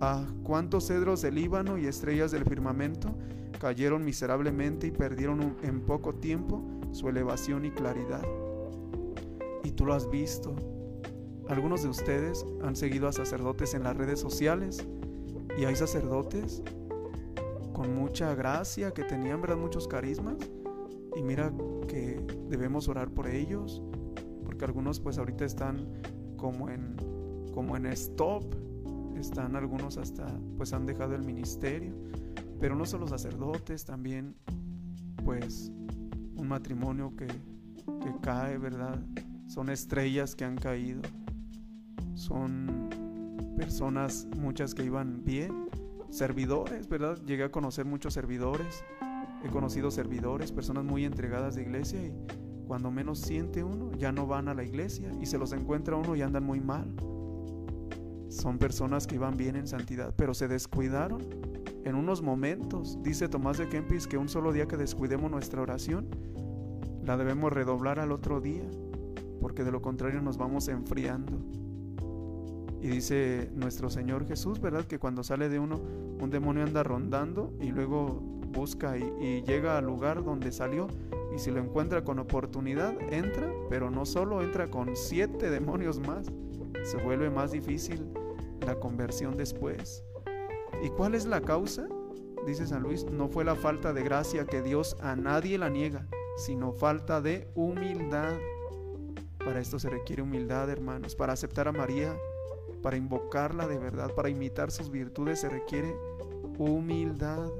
Ah, 0.00 0.26
cuántos 0.42 0.88
cedros 0.88 1.22
del 1.22 1.36
Líbano 1.36 1.78
y 1.78 1.86
estrellas 1.86 2.30
del 2.30 2.44
firmamento 2.44 3.14
cayeron 3.58 4.04
miserablemente 4.04 4.88
y 4.88 4.90
perdieron 4.90 5.56
en 5.62 5.80
poco 5.80 6.14
tiempo 6.14 6.62
su 6.92 7.08
elevación 7.08 7.64
y 7.64 7.70
claridad. 7.70 8.24
Y 9.62 9.70
tú 9.70 9.86
lo 9.86 9.94
has 9.94 10.10
visto, 10.10 10.54
algunos 11.48 11.82
de 11.82 11.88
ustedes 11.88 12.46
han 12.62 12.74
seguido 12.74 13.06
a 13.06 13.12
sacerdotes 13.12 13.74
en 13.74 13.82
las 13.82 13.96
redes 13.96 14.18
sociales 14.18 14.86
y 15.58 15.64
hay 15.64 15.76
sacerdotes 15.76 16.62
con 17.72 17.94
mucha 17.94 18.34
gracia 18.34 18.92
que 18.92 19.04
tenían 19.04 19.40
verdad 19.40 19.56
muchos 19.56 19.86
carismas 19.86 20.36
y 21.16 21.22
mira 21.22 21.52
que 21.86 22.24
debemos 22.48 22.88
orar 22.88 23.10
por 23.10 23.28
ellos 23.28 23.82
porque 24.54 24.66
algunos 24.66 25.00
pues 25.00 25.18
ahorita 25.18 25.44
están 25.44 25.88
como 26.36 26.70
en 26.70 26.94
como 27.52 27.76
en 27.76 27.86
stop 27.86 28.44
están 29.18 29.56
algunos 29.56 29.98
hasta 29.98 30.26
pues 30.56 30.72
han 30.72 30.86
dejado 30.86 31.16
el 31.16 31.24
ministerio 31.24 31.92
pero 32.60 32.76
no 32.76 32.86
solo 32.86 33.08
sacerdotes 33.08 33.84
también 33.84 34.36
pues 35.24 35.72
un 36.36 36.46
matrimonio 36.46 37.16
que, 37.16 37.26
que 37.26 38.14
cae 38.22 38.58
verdad 38.58 39.04
son 39.48 39.70
estrellas 39.70 40.36
que 40.36 40.44
han 40.44 40.56
caído 40.56 41.02
son 42.14 42.88
personas, 43.56 44.26
muchas 44.36 44.74
que 44.74 44.84
iban 44.84 45.24
bien, 45.24 45.68
servidores, 46.10 46.88
¿verdad? 46.88 47.18
Llegué 47.24 47.44
a 47.44 47.50
conocer 47.50 47.84
muchos 47.84 48.14
servidores, 48.14 48.84
he 49.44 49.48
conocido 49.48 49.90
servidores, 49.90 50.52
personas 50.52 50.84
muy 50.84 51.04
entregadas 51.04 51.54
de 51.54 51.62
iglesia 51.62 52.00
y 52.00 52.12
cuando 52.66 52.90
menos 52.90 53.18
siente 53.18 53.62
uno, 53.62 53.92
ya 53.92 54.12
no 54.12 54.26
van 54.26 54.48
a 54.48 54.54
la 54.54 54.64
iglesia 54.64 55.10
y 55.20 55.26
se 55.26 55.38
los 55.38 55.52
encuentra 55.52 55.96
uno 55.96 56.16
y 56.16 56.22
andan 56.22 56.44
muy 56.44 56.60
mal. 56.60 56.94
son 58.28 58.58
personas 58.58 59.06
que 59.06 59.14
iban 59.14 59.36
bien 59.36 59.54
en 59.54 59.68
santidad, 59.68 60.12
pero 60.16 60.34
se 60.34 60.48
descuidaron 60.48 61.22
en 61.84 61.94
unos 61.94 62.22
momentos. 62.22 62.98
Dice 63.02 63.28
Tomás 63.28 63.58
de 63.58 63.68
Kempis 63.68 64.06
que 64.08 64.18
un 64.18 64.28
solo 64.28 64.52
día 64.52 64.66
que 64.66 64.76
descuidemos 64.76 65.30
nuestra 65.30 65.62
oración, 65.62 66.08
la 67.04 67.16
debemos 67.16 67.52
redoblar 67.52 68.00
al 68.00 68.10
otro 68.10 68.40
día, 68.40 68.64
porque 69.40 69.62
de 69.62 69.70
lo 69.70 69.82
contrario 69.82 70.20
nos 70.20 70.36
vamos 70.36 70.68
enfriando. 70.68 71.32
Y 72.80 72.88
dice 72.88 73.50
nuestro 73.54 73.88
Señor 73.88 74.26
Jesús, 74.26 74.60
¿verdad? 74.60 74.84
Que 74.84 74.98
cuando 74.98 75.22
sale 75.22 75.48
de 75.48 75.58
uno, 75.58 75.80
un 76.20 76.30
demonio 76.30 76.64
anda 76.64 76.82
rondando 76.82 77.52
y 77.60 77.70
luego 77.70 78.20
busca 78.54 78.96
y, 78.96 79.42
llega 79.42 79.78
al 79.78 79.84
lugar 79.84 80.24
donde 80.24 80.52
salió 80.52 80.88
y 81.34 81.38
si 81.38 81.50
lo 81.50 81.60
encuentra 81.60 82.04
con 82.04 82.18
oportunidad, 82.18 82.94
entra, 83.12 83.52
pero 83.68 83.90
no 83.90 84.06
solo 84.06 84.42
entra 84.42 84.70
con 84.70 84.94
siete 84.96 85.50
demonios 85.50 85.98
más, 85.98 86.26
se 86.84 86.96
vuelve 86.98 87.30
más 87.30 87.50
difícil 87.50 88.06
la 88.60 88.76
conversión 88.76 89.36
después. 89.36 90.04
¿Y 90.82 90.90
cuál 90.90 91.14
es 91.14 91.26
la 91.26 91.40
causa? 91.40 91.86
Dice 92.46 92.66
San 92.66 92.82
Luis, 92.82 93.04
no 93.04 93.28
fue 93.28 93.44
la 93.44 93.56
falta 93.56 93.92
de 93.92 94.02
gracia 94.02 94.44
que 94.44 94.62
Dios 94.62 94.96
a 95.00 95.16
nadie 95.16 95.58
la 95.58 95.70
niega, 95.70 96.06
sino 96.36 96.72
falta 96.72 97.20
de 97.20 97.48
humildad. 97.54 98.34
Para 99.38 99.60
esto 99.60 99.78
se 99.78 99.90
requiere 99.90 100.22
humildad, 100.22 100.70
hermanos. 100.70 101.16
Para 101.16 101.32
aceptar 101.32 101.68
a 101.68 101.72
María, 101.72 102.16
para 102.82 102.96
invocarla 102.96 103.66
de 103.66 103.78
verdad, 103.78 104.14
para 104.14 104.28
imitar 104.28 104.70
sus 104.70 104.90
virtudes, 104.90 105.40
se 105.40 105.48
requiere 105.48 105.94
humildad. 106.58 107.50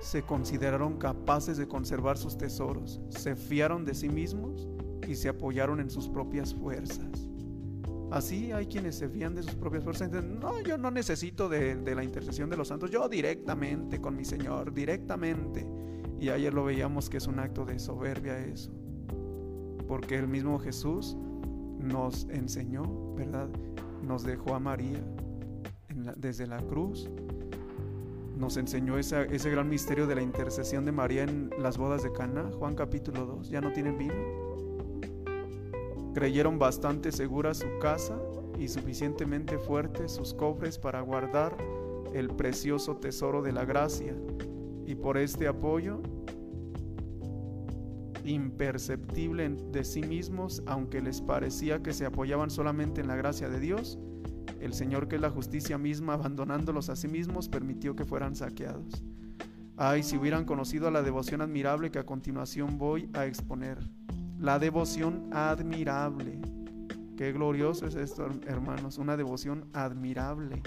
Se 0.00 0.22
consideraron 0.22 0.96
capaces 0.96 1.56
de 1.56 1.68
conservar 1.68 2.16
sus 2.16 2.38
tesoros, 2.38 3.00
se 3.10 3.36
fiaron 3.36 3.84
de 3.84 3.94
sí 3.94 4.08
mismos 4.08 4.66
y 5.06 5.14
se 5.14 5.28
apoyaron 5.28 5.80
en 5.80 5.90
sus 5.90 6.08
propias 6.08 6.54
fuerzas. 6.54 7.30
Así 8.10 8.50
hay 8.50 8.66
quienes 8.66 8.96
se 8.96 9.08
fían 9.08 9.36
de 9.36 9.42
sus 9.42 9.54
propias 9.54 9.84
fuerzas. 9.84 10.10
No, 10.10 10.60
yo 10.60 10.76
no 10.76 10.90
necesito 10.90 11.48
de, 11.48 11.76
la 11.94 12.02
intercesión 12.02 12.50
de 12.50 12.56
los 12.56 12.68
santos. 12.68 12.90
Yo 12.90 13.08
directamente 13.08 14.00
con 14.00 14.16
mi 14.16 14.24
Señor, 14.24 14.74
directamente. 14.74 15.64
Y 16.18 16.28
ayer 16.28 16.52
lo 16.52 16.64
veíamos 16.64 17.08
que 17.08 17.18
es 17.18 17.28
un 17.28 17.38
acto 17.38 17.64
de 17.64 17.78
soberbia 17.78 18.38
eso. 18.38 18.72
Porque 19.86 20.16
el 20.16 20.26
mismo 20.26 20.58
Jesús 20.58 21.16
nos 21.78 22.28
enseñó, 22.30 23.14
¿verdad? 23.14 23.48
Nos 24.02 24.24
dejó 24.24 24.56
a 24.56 24.58
María 24.58 25.04
desde 26.16 26.48
la 26.48 26.58
cruz. 26.58 27.08
Nos 28.40 28.56
enseñó 28.56 28.96
ese 28.96 29.50
gran 29.50 29.68
misterio 29.68 30.06
de 30.06 30.14
la 30.14 30.22
intercesión 30.22 30.86
de 30.86 30.92
María 30.92 31.24
en 31.24 31.50
las 31.58 31.76
bodas 31.76 32.02
de 32.02 32.10
Cana, 32.10 32.50
Juan 32.58 32.74
capítulo 32.74 33.26
2. 33.26 33.50
Ya 33.50 33.60
no 33.60 33.70
tienen 33.70 33.98
vino 33.98 34.14
Creyeron 36.14 36.58
bastante 36.58 37.12
segura 37.12 37.52
su 37.52 37.66
casa 37.82 38.18
y 38.58 38.68
suficientemente 38.68 39.58
fuertes 39.58 40.12
sus 40.12 40.32
cofres 40.32 40.78
para 40.78 41.02
guardar 41.02 41.54
el 42.14 42.30
precioso 42.30 42.96
tesoro 42.96 43.42
de 43.42 43.52
la 43.52 43.66
gracia. 43.66 44.16
Y 44.86 44.94
por 44.94 45.18
este 45.18 45.46
apoyo 45.46 46.00
imperceptible 48.24 49.50
de 49.70 49.84
sí 49.84 50.00
mismos, 50.00 50.62
aunque 50.64 51.02
les 51.02 51.20
parecía 51.20 51.82
que 51.82 51.92
se 51.92 52.06
apoyaban 52.06 52.48
solamente 52.48 53.02
en 53.02 53.08
la 53.08 53.16
gracia 53.16 53.50
de 53.50 53.60
Dios, 53.60 53.98
el 54.60 54.74
Señor 54.74 55.08
que 55.08 55.16
es 55.16 55.22
la 55.22 55.30
justicia 55.30 55.78
misma, 55.78 56.14
abandonándolos 56.14 56.90
a 56.90 56.96
sí 56.96 57.08
mismos, 57.08 57.48
permitió 57.48 57.96
que 57.96 58.04
fueran 58.04 58.36
saqueados. 58.36 59.02
Ay, 59.76 60.02
si 60.02 60.18
hubieran 60.18 60.44
conocido 60.44 60.90
la 60.90 61.02
devoción 61.02 61.40
admirable 61.40 61.90
que 61.90 61.98
a 61.98 62.04
continuación 62.04 62.76
voy 62.76 63.08
a 63.14 63.24
exponer. 63.24 63.78
La 64.38 64.58
devoción 64.58 65.30
admirable. 65.32 66.38
Qué 67.16 67.32
glorioso 67.32 67.86
es 67.86 67.94
esto, 67.94 68.28
hermanos. 68.46 68.98
Una 68.98 69.16
devoción 69.16 69.64
admirable 69.72 70.62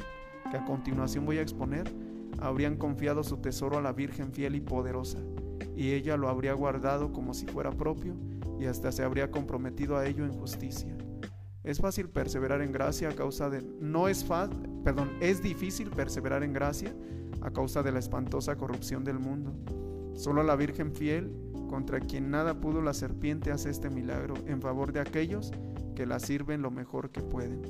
que 0.49 0.57
a 0.57 0.65
continuación 0.65 1.25
voy 1.25 1.37
a 1.37 1.41
exponer. 1.43 1.91
Habrían 2.39 2.77
confiado 2.77 3.23
su 3.23 3.37
tesoro 3.37 3.77
a 3.77 3.81
la 3.81 3.93
Virgen 3.93 4.31
fiel 4.31 4.55
y 4.55 4.61
poderosa, 4.61 5.19
y 5.75 5.91
ella 5.91 6.17
lo 6.17 6.29
habría 6.29 6.53
guardado 6.53 7.13
como 7.13 7.35
si 7.35 7.45
fuera 7.45 7.71
propio, 7.71 8.15
y 8.59 8.65
hasta 8.65 8.91
se 8.91 9.03
habría 9.03 9.29
comprometido 9.29 9.97
a 9.97 10.07
ello 10.07 10.25
en 10.25 10.33
justicia. 10.33 10.97
Es 11.63 11.79
fácil 11.79 12.09
perseverar 12.09 12.61
en 12.61 12.73
gracia 12.73 13.09
a 13.09 13.15
causa 13.15 13.49
de 13.49 13.61
no 13.79 14.09
es 14.09 14.25
perdón, 14.83 15.11
es 15.21 15.41
difícil 15.41 15.89
perseverar 15.91 16.43
en 16.43 16.51
gracia 16.51 16.93
a 17.41 17.51
causa 17.51 17.81
de 17.83 17.93
la 17.93 17.99
espantosa 17.99 18.57
corrupción 18.57 19.05
del 19.05 19.17
mundo. 19.17 19.53
Solo 20.13 20.43
la 20.43 20.57
Virgen 20.57 20.93
fiel 20.93 21.31
contra 21.69 22.01
quien 22.01 22.29
nada 22.29 22.59
pudo 22.59 22.81
la 22.81 22.93
serpiente 22.93 23.51
hace 23.51 23.69
este 23.69 23.89
milagro 23.89 24.35
en 24.45 24.61
favor 24.61 24.91
de 24.91 24.99
aquellos 24.99 25.51
que 25.95 26.05
la 26.05 26.19
sirven 26.19 26.61
lo 26.61 26.69
mejor 26.69 27.11
que 27.11 27.21
pueden. 27.21 27.61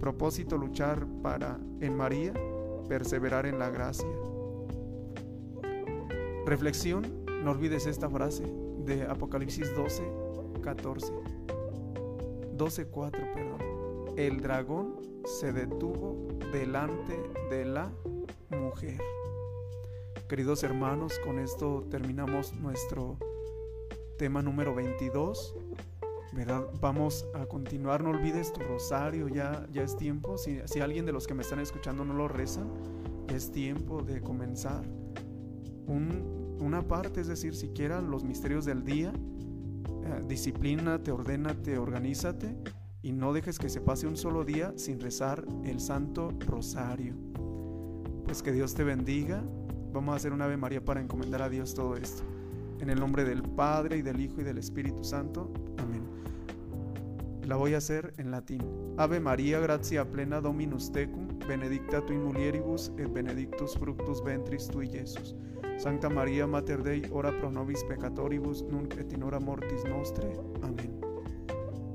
Propósito 0.00 0.58
luchar 0.58 1.06
para, 1.22 1.58
en 1.80 1.96
María, 1.96 2.34
perseverar 2.88 3.46
en 3.46 3.60
la 3.60 3.70
gracia. 3.70 4.08
Reflexión, 6.44 7.24
no 7.44 7.52
olvides 7.52 7.86
esta 7.86 8.10
frase 8.10 8.44
de 8.84 9.04
Apocalipsis 9.04 9.74
12, 9.74 10.02
14. 10.62 11.12
12, 12.56 12.86
4, 12.86 13.20
perdón. 13.34 14.14
El 14.16 14.40
dragón 14.40 14.96
se 15.24 15.52
detuvo 15.52 16.28
delante 16.52 17.18
de 17.50 17.64
la 17.64 17.92
mujer. 18.50 19.00
Queridos 20.28 20.62
hermanos, 20.62 21.18
con 21.24 21.38
esto 21.38 21.86
terminamos 21.90 22.54
nuestro 22.54 23.18
tema 24.16 24.42
número 24.42 24.74
22. 24.74 25.54
¿verdad? 26.32 26.66
Vamos 26.80 27.26
a 27.34 27.46
continuar, 27.46 28.02
no 28.02 28.10
olvides 28.10 28.52
tu 28.52 28.60
rosario, 28.60 29.28
ya, 29.28 29.66
ya 29.72 29.82
es 29.82 29.96
tiempo. 29.96 30.36
Si, 30.36 30.60
si 30.66 30.80
alguien 30.80 31.06
de 31.06 31.12
los 31.12 31.26
que 31.26 31.32
me 31.32 31.42
están 31.42 31.60
escuchando 31.60 32.04
no 32.04 32.12
lo 32.12 32.28
rezan, 32.28 32.68
es 33.28 33.50
tiempo 33.52 34.02
de 34.02 34.20
comenzar. 34.20 34.84
Un, 35.86 36.58
una 36.60 36.86
parte, 36.86 37.20
es 37.20 37.26
decir, 37.26 37.54
siquiera 37.54 38.02
los 38.02 38.22
misterios 38.22 38.66
del 38.66 38.84
día, 38.84 39.12
eh, 40.06 40.24
disciplínate, 40.26 41.10
ordénate, 41.10 41.78
organízate 41.78 42.56
y 43.02 43.12
no 43.12 43.32
dejes 43.32 43.58
que 43.58 43.68
se 43.68 43.80
pase 43.80 44.06
un 44.06 44.16
solo 44.16 44.44
día 44.44 44.72
sin 44.76 45.00
rezar 45.00 45.44
el 45.64 45.80
Santo 45.80 46.32
Rosario. 46.46 47.14
Pues 48.24 48.42
que 48.42 48.52
Dios 48.52 48.74
te 48.74 48.84
bendiga 48.84 49.42
Vamos 49.96 50.12
a 50.12 50.16
hacer 50.16 50.34
un 50.34 50.42
Ave 50.42 50.58
María 50.58 50.84
para 50.84 51.00
encomendar 51.00 51.40
a 51.40 51.48
Dios 51.48 51.72
todo 51.72 51.96
esto. 51.96 52.22
En 52.80 52.90
el 52.90 53.00
nombre 53.00 53.24
del 53.24 53.42
Padre 53.42 53.96
y 53.96 54.02
del 54.02 54.20
Hijo 54.20 54.42
y 54.42 54.44
del 54.44 54.58
Espíritu 54.58 55.02
Santo. 55.02 55.50
Amén. 55.78 56.02
La 57.46 57.56
voy 57.56 57.72
a 57.72 57.78
hacer 57.78 58.12
en 58.18 58.30
latín. 58.30 58.62
Ave 58.98 59.20
María, 59.20 59.58
gratia 59.58 60.04
plena 60.04 60.42
Dominus 60.42 60.92
tecum, 60.92 61.38
benedicta 61.48 62.04
tu 62.04 62.12
in 62.12 62.24
mulieribus 62.24 62.92
et 62.98 63.10
benedictus 63.10 63.74
fructus 63.78 64.22
ventris 64.22 64.68
tui, 64.68 64.86
Jesus. 64.86 65.34
Santa 65.78 66.08
María, 66.08 66.46
Mater 66.46 66.82
Dei, 66.82 67.02
ora 67.10 67.30
pro 67.38 67.50
nobis 67.50 67.84
peccatoribus, 67.84 68.62
nunc 68.62 68.96
et 68.96 69.12
in 69.12 69.22
hora 69.22 69.38
mortis 69.38 69.84
nostre. 69.84 70.32
Amén. 70.62 70.98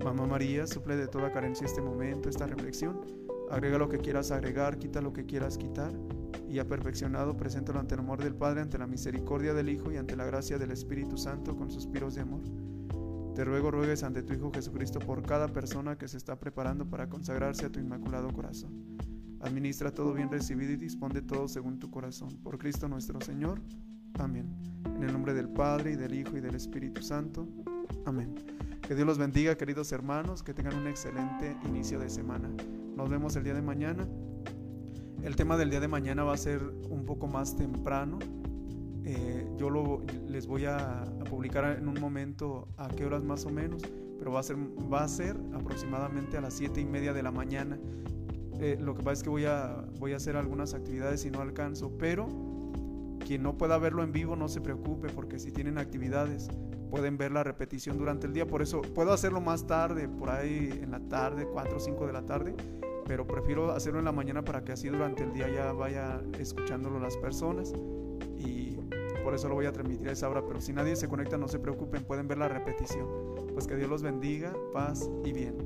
Mamá 0.03 0.25
María, 0.25 0.67
suple 0.67 0.95
de 0.95 1.07
toda 1.07 1.31
carencia 1.31 1.65
este 1.65 1.81
momento, 1.81 2.29
esta 2.29 2.45
reflexión. 2.45 3.01
Agrega 3.49 3.77
lo 3.77 3.89
que 3.89 3.97
quieras 3.97 4.31
agregar, 4.31 4.77
quita 4.77 5.01
lo 5.01 5.13
que 5.13 5.25
quieras 5.25 5.57
quitar 5.57 5.91
y 6.47 6.59
ha 6.59 6.67
perfeccionado, 6.67 7.37
preséntalo 7.37 7.79
ante 7.79 7.95
el 7.95 8.01
amor 8.01 8.21
del 8.21 8.35
Padre, 8.35 8.61
ante 8.61 8.77
la 8.77 8.87
misericordia 8.87 9.53
del 9.53 9.69
Hijo 9.69 9.91
y 9.91 9.97
ante 9.97 10.15
la 10.15 10.25
gracia 10.25 10.57
del 10.57 10.71
Espíritu 10.71 11.17
Santo 11.17 11.55
con 11.55 11.71
suspiros 11.71 12.15
de 12.15 12.21
amor. 12.21 12.41
Te 13.35 13.45
ruego, 13.45 13.71
ruegues 13.71 14.03
ante 14.03 14.21
tu 14.21 14.33
Hijo 14.33 14.51
Jesucristo 14.53 14.99
por 14.99 15.23
cada 15.23 15.47
persona 15.47 15.97
que 15.97 16.07
se 16.07 16.17
está 16.17 16.37
preparando 16.37 16.85
para 16.89 17.09
consagrarse 17.09 17.65
a 17.65 17.71
tu 17.71 17.79
inmaculado 17.79 18.31
corazón. 18.31 18.71
Administra 19.41 19.91
todo 19.91 20.13
bien 20.13 20.29
recibido 20.29 20.71
y 20.71 20.77
dispone 20.77 21.21
todo 21.21 21.47
según 21.47 21.79
tu 21.79 21.89
corazón. 21.89 22.37
Por 22.43 22.57
Cristo 22.57 22.87
nuestro 22.87 23.19
Señor. 23.21 23.59
Amén. 24.19 24.45
En 24.85 25.03
el 25.03 25.11
nombre 25.11 25.33
del 25.33 25.49
Padre 25.49 25.93
y 25.93 25.95
del 25.95 26.13
Hijo 26.13 26.37
y 26.37 26.41
del 26.41 26.55
Espíritu 26.55 27.01
Santo. 27.01 27.47
Amén. 28.05 28.35
Que 28.87 28.95
Dios 28.95 29.07
los 29.07 29.17
bendiga, 29.17 29.55
queridos 29.55 29.91
hermanos, 29.91 30.43
que 30.43 30.53
tengan 30.53 30.75
un 30.75 30.87
excelente 30.87 31.55
inicio 31.65 31.99
de 31.99 32.09
semana. 32.09 32.49
Nos 32.95 33.09
vemos 33.09 33.35
el 33.35 33.43
día 33.43 33.53
de 33.53 33.61
mañana. 33.61 34.07
El 35.23 35.35
tema 35.35 35.57
del 35.57 35.69
día 35.69 35.79
de 35.79 35.87
mañana 35.87 36.23
va 36.23 36.33
a 36.33 36.37
ser 36.37 36.61
un 36.89 37.05
poco 37.05 37.27
más 37.27 37.55
temprano. 37.55 38.19
Eh, 39.05 39.47
yo 39.57 40.01
les 40.27 40.45
voy 40.45 40.65
a, 40.65 41.03
publicar 41.29 41.77
en 41.77 41.87
un 41.87 41.99
momento 41.99 42.67
a 42.77 42.89
qué 42.89 43.05
horas 43.05 43.23
más 43.23 43.45
o 43.45 43.49
menos, 43.49 43.81
pero 44.19 44.31
va 44.31 44.39
a 45.03 45.07
ser, 45.07 45.37
aproximadamente 45.53 46.37
a 46.37 46.41
las 46.41 46.53
7 46.55 46.81
y 46.81 46.85
media 46.85 47.13
de 47.13 47.23
la 47.23 47.31
mañana. 47.31 47.79
Eh, 48.61 48.77
lo 48.79 48.95
que 48.95 49.03
pasa 49.03 49.13
es 49.13 49.23
que 49.23 49.29
voy 49.29 49.45
a, 49.45 49.83
voy 49.99 50.13
a 50.13 50.17
hacer 50.17 50.37
algunas 50.37 50.73
actividades 50.73 51.25
y 51.25 51.31
no 51.31 51.41
alcanzo, 51.41 51.97
pero 51.97 52.27
quien 53.25 53.43
no 53.43 53.57
pueda 53.57 53.77
verlo 53.77 54.03
en 54.03 54.11
vivo 54.11 54.35
no 54.35 54.47
se 54.47 54.61
preocupe 54.61 55.09
porque 55.09 55.39
si 55.39 55.51
tienen 55.51 55.77
actividades 55.77 56.47
pueden 56.89 57.17
ver 57.17 57.31
la 57.31 57.43
repetición 57.43 57.97
durante 57.97 58.27
el 58.27 58.33
día. 58.33 58.45
Por 58.45 58.61
eso 58.61 58.81
puedo 58.81 59.13
hacerlo 59.13 59.41
más 59.41 59.65
tarde, 59.65 60.07
por 60.07 60.29
ahí 60.29 60.79
en 60.81 60.91
la 60.91 60.99
tarde, 60.99 61.47
4 61.51 61.75
o 61.75 61.79
5 61.79 62.07
de 62.07 62.13
la 62.13 62.25
tarde 62.25 62.55
pero 63.11 63.27
prefiero 63.27 63.71
hacerlo 63.71 63.99
en 63.99 64.05
la 64.05 64.13
mañana 64.13 64.41
para 64.41 64.63
que 64.63 64.71
así 64.71 64.87
durante 64.87 65.23
el 65.23 65.33
día 65.33 65.49
ya 65.49 65.73
vaya 65.73 66.21
escuchándolo 66.39 66.97
las 66.97 67.17
personas 67.17 67.73
y 68.37 68.77
por 69.21 69.35
eso 69.35 69.49
lo 69.49 69.55
voy 69.55 69.65
a 69.65 69.73
transmitir 69.73 70.07
a 70.07 70.13
esa 70.13 70.29
hora, 70.29 70.43
pero 70.47 70.61
si 70.61 70.71
nadie 70.71 70.95
se 70.95 71.09
conecta 71.09 71.37
no 71.37 71.49
se 71.49 71.59
preocupen, 71.59 72.03
pueden 72.05 72.29
ver 72.29 72.37
la 72.37 72.47
repetición. 72.47 73.07
Pues 73.53 73.67
que 73.67 73.75
Dios 73.75 73.89
los 73.89 74.01
bendiga, 74.01 74.53
paz 74.71 75.09
y 75.25 75.33
bien. 75.33 75.57